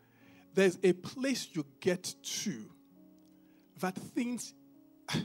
[0.53, 2.65] there's a place you get to
[3.79, 4.53] that things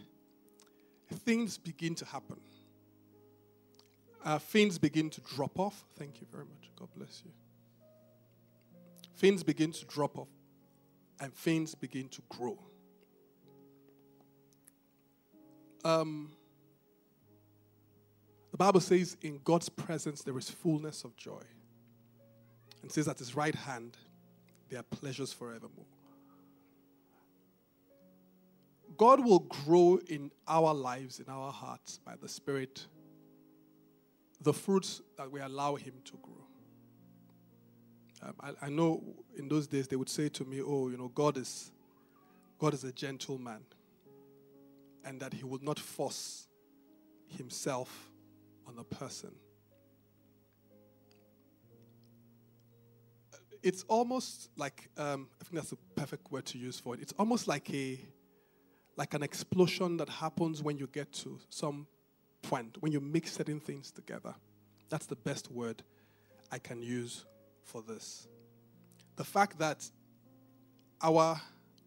[1.13, 2.41] things begin to happen.
[4.25, 5.85] Uh, things begin to drop off.
[5.97, 6.71] Thank you very much.
[6.79, 7.31] God bless you.
[9.17, 10.29] Things begin to drop off
[11.21, 12.59] and things begin to grow.
[15.85, 16.33] Um,
[18.61, 21.41] Bible says, in God's presence there is fullness of joy.
[22.83, 23.97] And says at his right hand
[24.69, 25.87] there are pleasures forevermore.
[28.99, 32.85] God will grow in our lives, in our hearts, by the Spirit,
[34.43, 36.45] the fruits that we allow Him to grow.
[38.23, 39.03] Um, I, I, know
[39.39, 41.73] in those days they would say to me, "Oh, you know, God is,
[42.59, 43.65] God is a gentleman,
[45.03, 46.47] and that He would not force
[47.27, 48.10] Himself
[48.71, 49.35] on a person."
[53.63, 57.01] It's almost like um, I think that's the perfect word to use for it.
[57.03, 58.01] It's almost like a
[58.97, 61.87] like an explosion that happens when you get to some
[62.43, 64.35] point, when you mix certain things together.
[64.89, 65.83] That's the best word
[66.51, 67.25] I can use
[67.63, 68.29] for this.
[69.17, 69.89] The fact that
[71.03, 71.41] our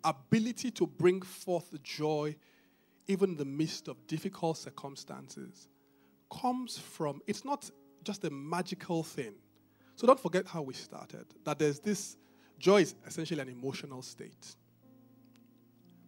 [0.03, 2.35] ability to bring forth joy,
[3.07, 5.67] even in the midst of difficult circumstances,
[6.41, 7.69] comes from, it's not
[8.03, 9.33] just a magical thing.
[9.95, 12.17] So don't forget how we started, that there's this
[12.57, 14.55] joy is essentially an emotional state.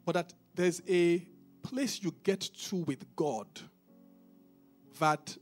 [0.05, 1.27] But that there's a
[1.61, 3.47] place you get to with God
[4.99, 5.35] that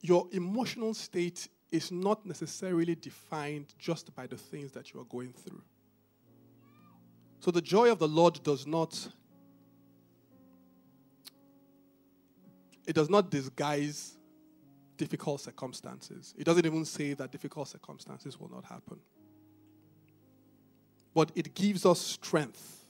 [0.00, 5.32] your emotional state is not necessarily defined just by the things that you are going
[5.32, 5.62] through.
[7.40, 9.08] So the joy of the Lord does not
[12.88, 14.16] it does not disguise
[14.96, 16.34] difficult circumstances.
[16.38, 18.98] It doesn't even say that difficult circumstances will not happen.
[21.14, 22.86] But it gives us strength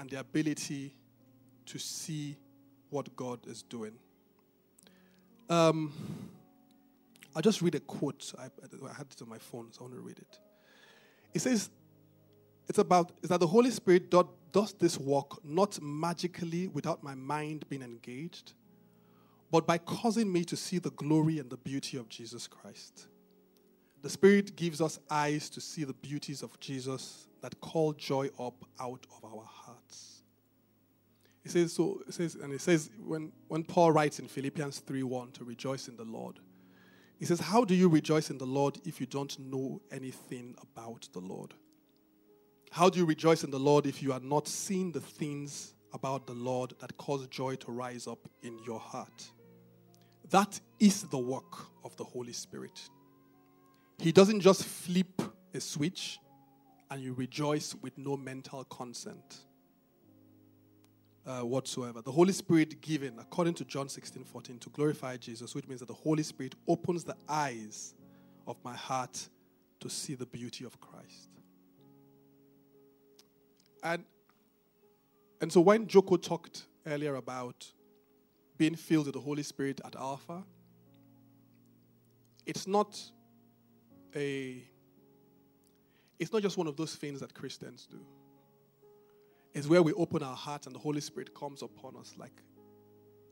[0.00, 0.96] and the ability
[1.66, 2.36] to see
[2.90, 3.92] what God is doing.
[5.48, 5.92] Um,
[7.36, 8.32] I'll just read a quote.
[8.36, 10.38] I, I had it on my phone, so I want to read it.
[11.34, 11.70] It says,
[12.68, 14.10] it's about is that the Holy Spirit
[14.52, 18.54] does this work not magically without my mind being engaged,
[19.50, 23.08] but by causing me to see the glory and the beauty of Jesus Christ.
[24.02, 28.64] The Spirit gives us eyes to see the beauties of Jesus that call joy up
[28.80, 30.22] out of our hearts.
[31.44, 35.32] It says so it says and it says when, when Paul writes in Philippians 3:1
[35.34, 36.38] to rejoice in the Lord.
[37.20, 41.06] He says, How do you rejoice in the Lord if you don't know anything about
[41.12, 41.52] the Lord?
[42.70, 46.26] How do you rejoice in the Lord if you are not seeing the things about
[46.26, 49.30] the Lord that cause joy to rise up in your heart?
[50.30, 52.80] That is the work of the Holy Spirit.
[53.98, 55.20] He doesn't just flip
[55.52, 56.20] a switch
[56.90, 59.38] and you rejoice with no mental consent
[61.26, 62.02] uh, whatsoever.
[62.02, 65.88] The Holy Spirit given, according to John 16 14, to glorify Jesus, which means that
[65.88, 67.94] the Holy Spirit opens the eyes
[68.46, 69.28] of my heart
[69.80, 71.39] to see the beauty of Christ.
[73.82, 74.04] And,
[75.40, 77.66] and so when Joko talked earlier about
[78.58, 80.44] being filled with the Holy Spirit at Alpha,
[82.46, 82.98] it's not
[84.14, 84.62] a
[86.18, 88.00] it's not just one of those things that Christians do.
[89.54, 92.42] It's where we open our hearts and the Holy Spirit comes upon us like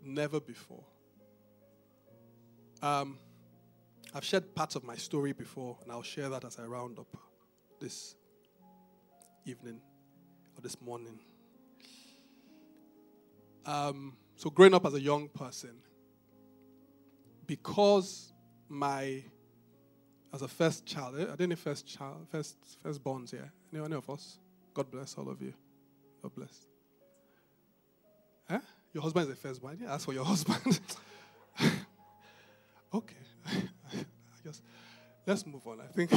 [0.03, 0.85] never before.
[2.81, 3.19] Um,
[4.15, 7.15] I've shared parts of my story before, and I'll share that as I round up
[7.79, 8.15] this
[9.45, 9.81] evening
[10.59, 11.19] or this morning.
[13.65, 15.77] Um, so, growing up as a young person,
[17.47, 18.33] because
[18.69, 19.23] my
[20.33, 23.51] as a first child, I didn't first child, first first borns here.
[23.73, 24.39] Any, any of us?
[24.75, 25.55] God bless all of you.
[26.23, 26.69] God bless.
[28.93, 29.79] Your husband is the first one.
[29.81, 30.81] Yeah, ask for your husband.
[32.95, 33.17] okay.
[33.47, 34.63] I guess
[35.27, 35.81] let's move on.
[35.81, 36.11] I think.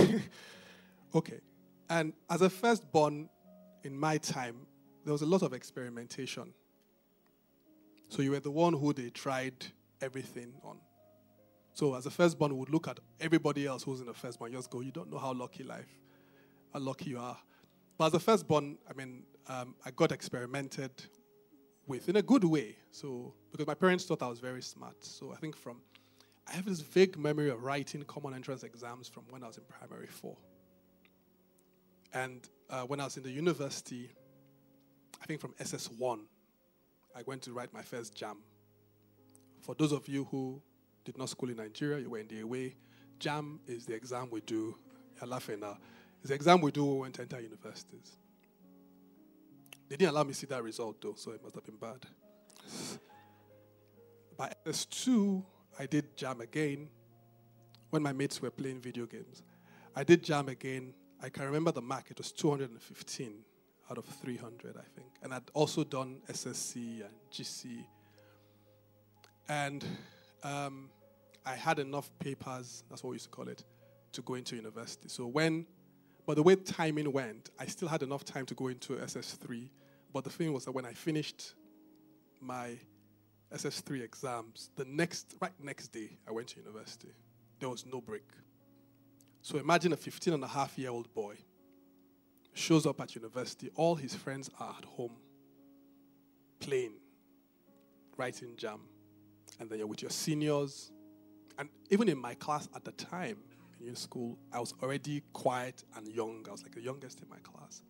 [1.14, 1.40] okay.
[1.90, 3.30] And as a firstborn
[3.84, 4.68] in my time,
[5.04, 6.54] there was a lot of experimentation.
[8.10, 9.54] So you were the one who they tried
[10.02, 10.78] everything on.
[11.74, 14.82] So as a firstborn, would look at everybody else who's in the firstborn, just go,
[14.82, 15.88] you don't know how lucky life,
[16.74, 17.38] how lucky you are.
[17.98, 20.92] But as a firstborn, I mean, um, I got experimented
[21.88, 22.76] with in a good way.
[22.92, 25.04] So because my parents thought I was very smart.
[25.04, 25.78] So I think from
[26.48, 29.64] I have this vague memory of writing common entrance exams from when I was in
[29.64, 30.36] primary four.
[32.14, 34.10] And uh, when I was in the university,
[35.22, 36.22] I think from SS1,
[37.16, 38.38] I went to write my first JAMB.
[39.60, 40.62] For those of you who
[41.04, 42.76] did not school in Nigeria, you were in the away.
[43.20, 44.76] JAMB is the exam we do.
[45.20, 45.78] You're laughing now.
[46.22, 48.18] It's the exam we do when we went to enter universities.
[49.90, 52.06] They didn't allow me to see that result though, so it must have been bad.
[54.38, 55.44] By S2,
[55.78, 56.88] I did JAMB again
[57.90, 59.44] when my mates were playing video games.
[59.94, 60.94] I did JAMB again.
[61.24, 63.34] I can remember the mark, it was 215
[63.90, 65.08] out of 300, I think.
[65.22, 67.86] And I'd also done SSC and GC.
[69.48, 69.86] And
[70.44, 70.90] um,
[71.46, 73.64] I had enough papers, that's what we used to call it,
[74.14, 75.10] to go into university.
[75.10, 75.68] So when,
[76.26, 79.70] but the way timing went, I still had enough time to go into SS3.
[80.14, 81.54] But the thing was that when I finished
[82.40, 82.78] my
[83.54, 87.10] SS3 exams, the next, right next day, I went to university.
[87.60, 88.24] There was no break.
[89.42, 91.36] So imagine a 15 and a half year old boy
[92.54, 95.16] shows up at university, all his friends are at home,
[96.60, 96.94] playing,
[98.18, 98.82] writing JAMB,
[99.60, 100.92] and then you're with your seniors.
[101.58, 103.38] And even in my class at the time
[103.86, 106.46] in school, I was already quiet and young.
[106.48, 107.82] I was like the youngest in my class.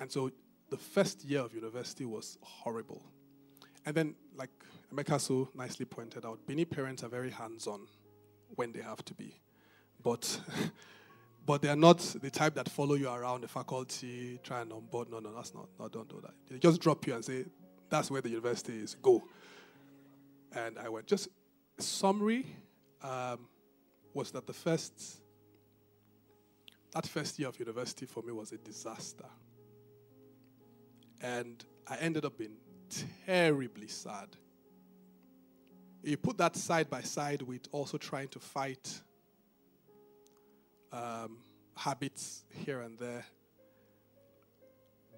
[0.00, 0.30] And so
[0.70, 3.02] the first year of university was horrible.
[3.84, 4.50] And then, like
[4.94, 7.86] Emeka so nicely pointed out, Bini parents are very hands on
[8.54, 9.40] when they have to be.
[10.02, 10.40] But
[11.48, 15.10] but they are not the type that follow you around the faculty, try and onboard.
[15.10, 15.66] No, no, that's not.
[15.80, 16.34] No, don't do that.
[16.46, 17.46] They just drop you and say,
[17.88, 18.96] that's where the university is.
[18.96, 19.24] Go.
[20.52, 21.06] And I went.
[21.06, 21.28] Just
[21.78, 22.44] summary
[23.02, 23.48] um,
[24.12, 25.22] was that the first,
[26.92, 29.24] that first year of university for me was a disaster.
[31.22, 32.58] And I ended up being
[33.24, 34.28] terribly sad.
[36.02, 39.00] You put that side by side with also trying to fight
[40.92, 41.38] um,
[41.76, 43.24] habits here and there.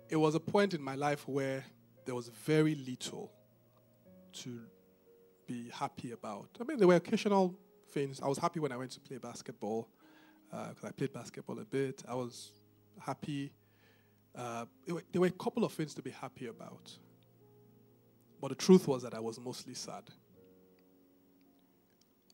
[0.09, 1.65] It was a point in my life where
[2.05, 3.31] there was very little
[4.33, 4.61] to
[5.47, 6.49] be happy about.
[6.61, 7.57] I mean, there were occasional
[7.91, 8.21] things.
[8.21, 9.89] I was happy when I went to play basketball
[10.51, 12.03] because uh, I played basketball a bit.
[12.09, 12.51] I was
[12.99, 13.53] happy.
[14.35, 16.91] Uh, were, there were a couple of things to be happy about.
[18.41, 20.05] But the truth was that I was mostly sad.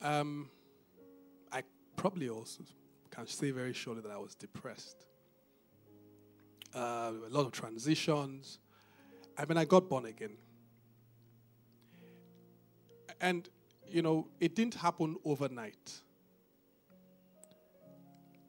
[0.01, 0.51] Um,
[1.51, 1.62] I
[1.97, 2.64] probably also
[3.17, 5.07] can say very surely that I was depressed.
[6.75, 8.59] Uh, a lot of transitions.
[9.39, 10.37] I mean, I got born again.
[13.19, 13.49] And,
[13.89, 15.95] you know, it didn't happen overnight.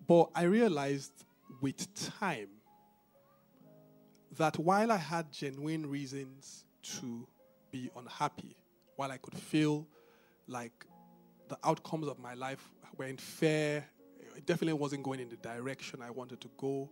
[0.05, 1.13] But I realized
[1.61, 1.87] with
[2.19, 2.49] time
[4.37, 6.65] that while I had genuine reasons
[6.99, 7.25] to
[7.71, 8.57] be unhappy,
[8.97, 9.87] while I could feel
[10.47, 10.85] like
[11.47, 13.85] the outcomes of my life weren't fair,
[14.47, 16.89] definitely wasn't going in the direction I wanted to go.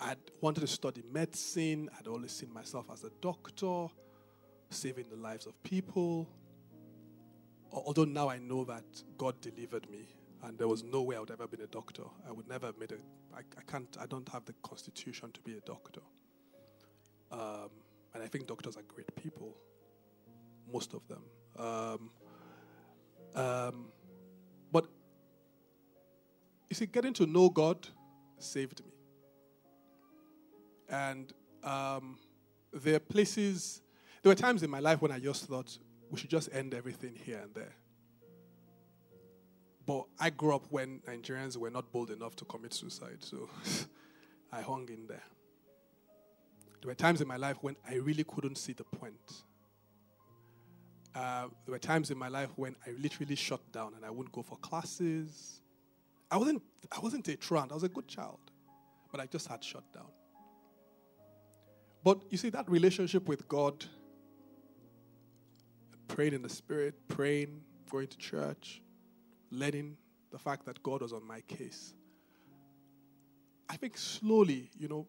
[0.00, 1.88] I wanted to study medicine.
[1.98, 3.86] I'd always seen myself as a doctor,
[4.70, 6.28] saving the lives of people
[7.84, 8.84] although now I know that
[9.18, 10.06] God delivered me
[10.42, 12.04] and there was no way I would ever been a doctor.
[12.28, 12.96] I would never have made a,
[13.36, 16.00] I, can't, I don't have the constitution to be a doctor.
[17.30, 17.70] Um,
[18.14, 19.56] and I think doctors are great people,
[20.72, 21.22] most of them.
[21.58, 22.10] Um,
[23.34, 23.86] um,
[26.68, 27.86] you see, getting to know God
[28.38, 28.92] saved me.
[30.88, 32.18] And um,
[32.72, 33.82] there are places,
[34.22, 35.76] there were times in my life when I just thought,
[36.10, 37.74] we should just end everything here and there.
[39.84, 43.48] But I grew up when Nigerians were not bold enough to commit suicide, so
[44.52, 45.22] I hung in there.
[46.80, 49.42] there were times in my life when I really couldn't see the point.
[51.14, 54.34] Uh, there were times in my life when I literally shut down and I wouldn't
[54.34, 55.62] go for classes.
[56.30, 58.40] I wasn't, I wasn't a truant, I was a good child,
[59.10, 60.10] but I just had shut down.
[62.02, 63.84] But you see, that relationship with God,
[66.08, 68.82] praying in the Spirit, praying, going to church,
[69.50, 69.96] letting
[70.30, 71.94] the fact that God was on my case.
[73.68, 75.08] I think slowly, you know,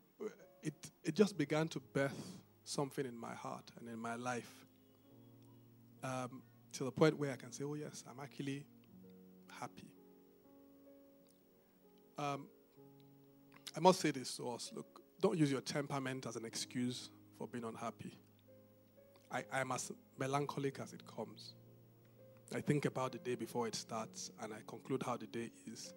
[0.63, 2.20] it, it just began to birth
[2.63, 4.65] something in my heart and in my life
[6.03, 6.41] um,
[6.74, 8.65] to the point where I can say, oh, yes, I'm actually
[9.59, 9.91] happy.
[12.18, 12.47] Um,
[13.76, 17.47] I must say this to us look, don't use your temperament as an excuse for
[17.47, 18.18] being unhappy.
[19.32, 21.53] I, I'm as melancholic as it comes.
[22.55, 25.93] I think about the day before it starts and I conclude how the day is.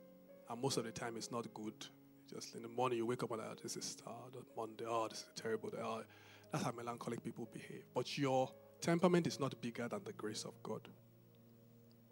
[0.49, 1.87] And most of the time, it's not good.
[2.29, 4.35] Just in the morning, you wake up and, oh, this is hard.
[4.57, 5.71] Monday, oh, this is terrible.
[5.81, 6.03] Oh,
[6.51, 7.85] that's how melancholic people behave.
[7.95, 8.51] But your
[8.81, 10.89] temperament is not bigger than the grace of God,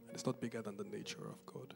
[0.06, 1.74] and it's not bigger than the nature of God.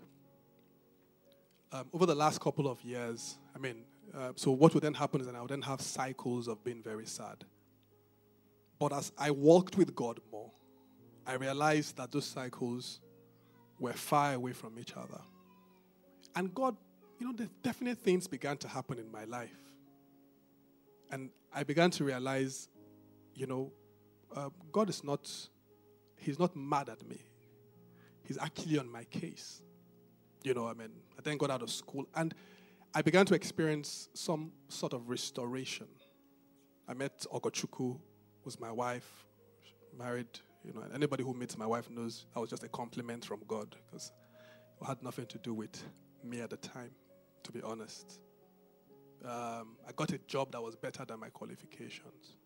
[1.74, 5.20] Um, over the last couple of years, I mean, uh, so what would then happen
[5.22, 7.44] is that I would then have cycles of being very sad.
[8.78, 10.50] But as I walked with God more,
[11.26, 13.00] I realized that those cycles
[13.78, 15.20] were far away from each other.
[16.36, 16.76] And God,
[17.18, 19.56] you know, the definite things began to happen in my life.
[21.10, 22.68] And I began to realize,
[23.34, 23.72] you know,
[24.34, 25.30] uh, God is not,
[26.16, 27.18] He's not mad at me.
[28.24, 29.62] He's actually on my case.
[30.44, 32.34] You know, I mean, I then got out of school and
[32.94, 35.86] I began to experience some sort of restoration.
[36.88, 37.98] I met Ogochukwu,
[38.44, 39.26] who's my wife,
[39.96, 40.28] married
[40.64, 43.74] you know, anybody who meets my wife knows that was just a compliment from God
[43.90, 44.12] because
[44.80, 45.82] it had nothing to do with
[46.22, 46.90] me at the time,
[47.42, 48.20] to be honest.
[49.24, 52.36] Um, I got a job that was better than my qualifications.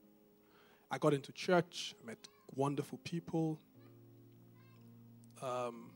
[0.90, 2.18] I got into church, met
[2.54, 3.58] wonderful people.
[5.42, 5.90] Um,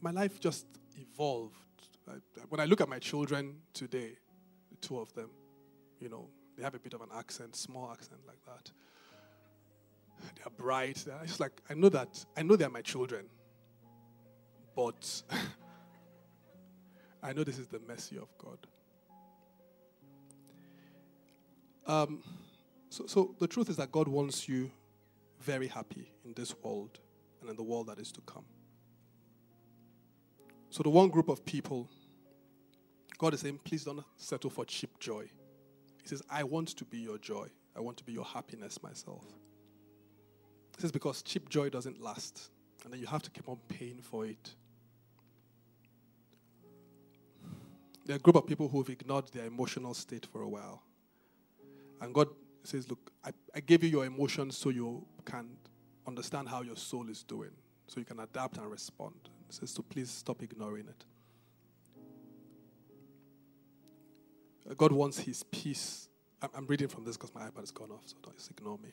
[0.00, 0.66] my life just
[0.96, 1.54] evolved.
[2.08, 2.12] I,
[2.48, 4.16] when I look at my children today,
[4.70, 5.30] the two of them,
[6.00, 8.70] you know, they have a bit of an accent, small accent like that.
[10.36, 11.04] They're bright.
[11.22, 13.26] It's like, I know that, I know they're my children.
[14.74, 15.22] But
[17.22, 18.58] I know this is the mercy of God.
[21.86, 22.22] Um,
[22.88, 24.70] so, so the truth is that God wants you
[25.40, 26.98] very happy in this world
[27.40, 28.44] and in the world that is to come.
[30.76, 31.88] So, the one group of people,
[33.16, 35.22] God is saying, please don't settle for cheap joy.
[36.02, 37.48] He says, I want to be your joy.
[37.74, 39.24] I want to be your happiness myself.
[40.76, 42.50] This is because cheap joy doesn't last,
[42.84, 44.54] and then you have to keep on paying for it.
[48.04, 50.82] There are a group of people who've ignored their emotional state for a while.
[52.02, 52.28] And God
[52.64, 55.56] says, Look, I, I gave you your emotions so you can
[56.06, 57.52] understand how your soul is doing,
[57.86, 59.30] so you can adapt and respond.
[59.48, 61.04] Says, to please stop ignoring it.
[64.76, 66.08] God wants His peace.
[66.54, 68.90] I'm reading from this because my iPad has gone off, so don't just ignore me.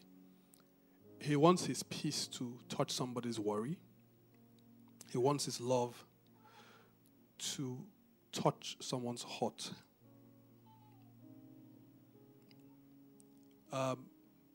[1.23, 3.77] He wants his peace to touch somebody's worry.
[5.09, 6.05] He wants his love
[7.55, 7.79] to
[8.33, 9.71] touch someone's heart.
[13.71, 14.05] Um,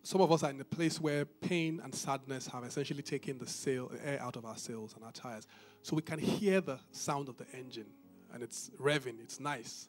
[0.09, 3.47] some of us are in a place where pain and sadness have essentially taken the
[3.47, 5.47] sail, air out of our sails and our tires.
[5.83, 7.91] So we can hear the sound of the engine
[8.33, 9.89] and it's revving, it's nice,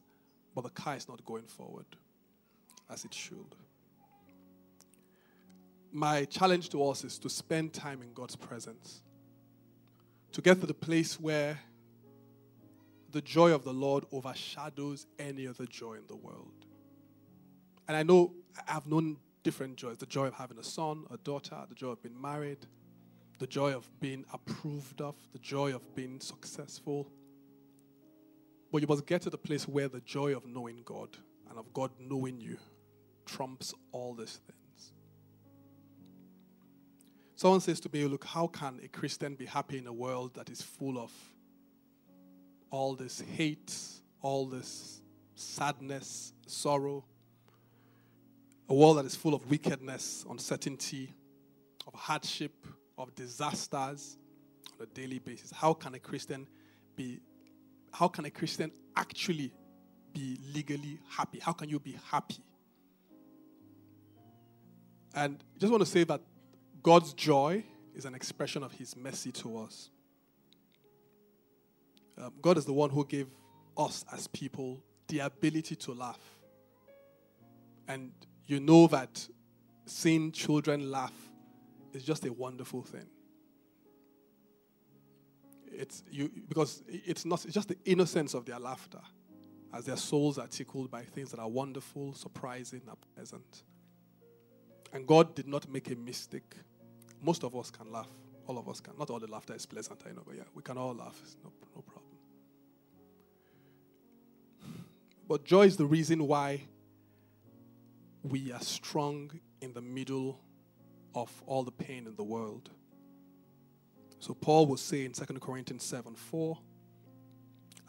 [0.53, 1.85] but the car is not going forward
[2.89, 3.55] as it should
[5.91, 9.01] my challenge to us is to spend time in God's presence.
[10.33, 11.59] To get to the place where
[13.11, 16.53] the joy of the Lord overshadows any other joy in the world.
[17.87, 18.33] And I know
[18.67, 22.01] I've known different joys the joy of having a son, a daughter, the joy of
[22.01, 22.65] being married,
[23.39, 27.11] the joy of being approved of, the joy of being successful.
[28.71, 31.17] But you must get to the place where the joy of knowing God
[31.49, 32.57] and of God knowing you
[33.25, 34.93] trumps all these things.
[37.35, 40.49] Someone says to me, Look, how can a Christian be happy in a world that
[40.49, 41.11] is full of
[42.69, 43.73] all this hate,
[44.21, 45.01] all this
[45.35, 47.05] sadness, sorrow?
[48.69, 51.13] A world that is full of wickedness, uncertainty,
[51.87, 52.67] of hardship,
[52.99, 54.17] of disasters
[54.79, 55.51] on a daily basis.
[55.51, 56.47] How can a Christian
[56.95, 57.19] be
[57.91, 59.51] how can a Christian actually
[60.13, 61.39] be legally happy?
[61.39, 62.43] How can you be happy?
[65.15, 66.21] And I just want to say that
[66.83, 67.63] God's joy
[67.95, 69.89] is an expression of His mercy to us.
[72.17, 73.27] Um, God is the one who gave
[73.75, 76.19] us as people the ability to laugh.
[77.87, 78.11] And
[78.49, 79.27] you know that
[79.85, 81.13] seeing children laugh
[81.93, 83.05] is just a wonderful thing.
[85.71, 89.01] It's you because it's not it's just the innocence of their laughter
[89.71, 93.63] as their souls are tickled by things that are wonderful, surprising, and pleasant.
[94.93, 96.55] And God did not make a mistake.
[97.21, 98.09] Most of us can laugh.
[98.47, 98.97] All of us can.
[98.97, 101.19] Not all the laughter is pleasant, I know, but yeah, we can all laugh.
[101.21, 102.15] It's no, no problem.
[105.27, 106.63] But joy is the reason why
[108.23, 110.39] we are strong in the middle
[111.15, 112.69] of all the pain in the world.
[114.19, 116.57] So Paul will say in 2 Corinthians 7 4,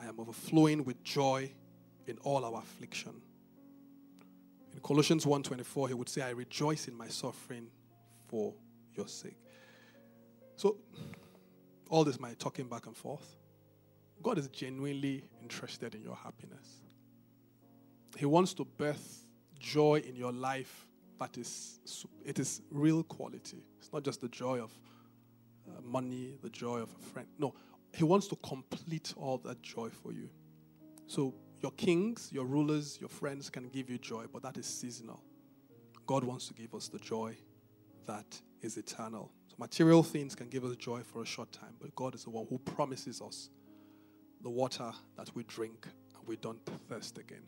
[0.00, 1.52] I am overflowing with joy
[2.06, 3.20] in all our affliction.
[4.72, 7.70] In Colossians 1:24 he would say I rejoice in my suffering
[8.28, 8.54] for
[8.94, 9.38] your sake.
[10.56, 10.78] So
[11.88, 13.36] all this my talking back and forth.
[14.22, 16.82] God is genuinely interested in your happiness.
[18.16, 19.26] He wants to birth
[19.60, 20.86] joy in your life
[21.20, 21.78] that is
[22.24, 23.62] it is real quality.
[23.78, 24.72] It's not just the joy of
[25.68, 27.28] uh, money, the joy of a friend.
[27.38, 27.54] No,
[27.94, 30.28] he wants to complete all that joy for you.
[31.06, 35.22] So your kings, your rulers, your friends can give you joy, but that is seasonal.
[36.06, 37.36] God wants to give us the joy
[38.06, 39.30] that is eternal.
[39.48, 42.30] So material things can give us joy for a short time, but God is the
[42.30, 43.50] one who promises us
[44.42, 45.86] the water that we drink
[46.16, 47.42] and we don't thirst again.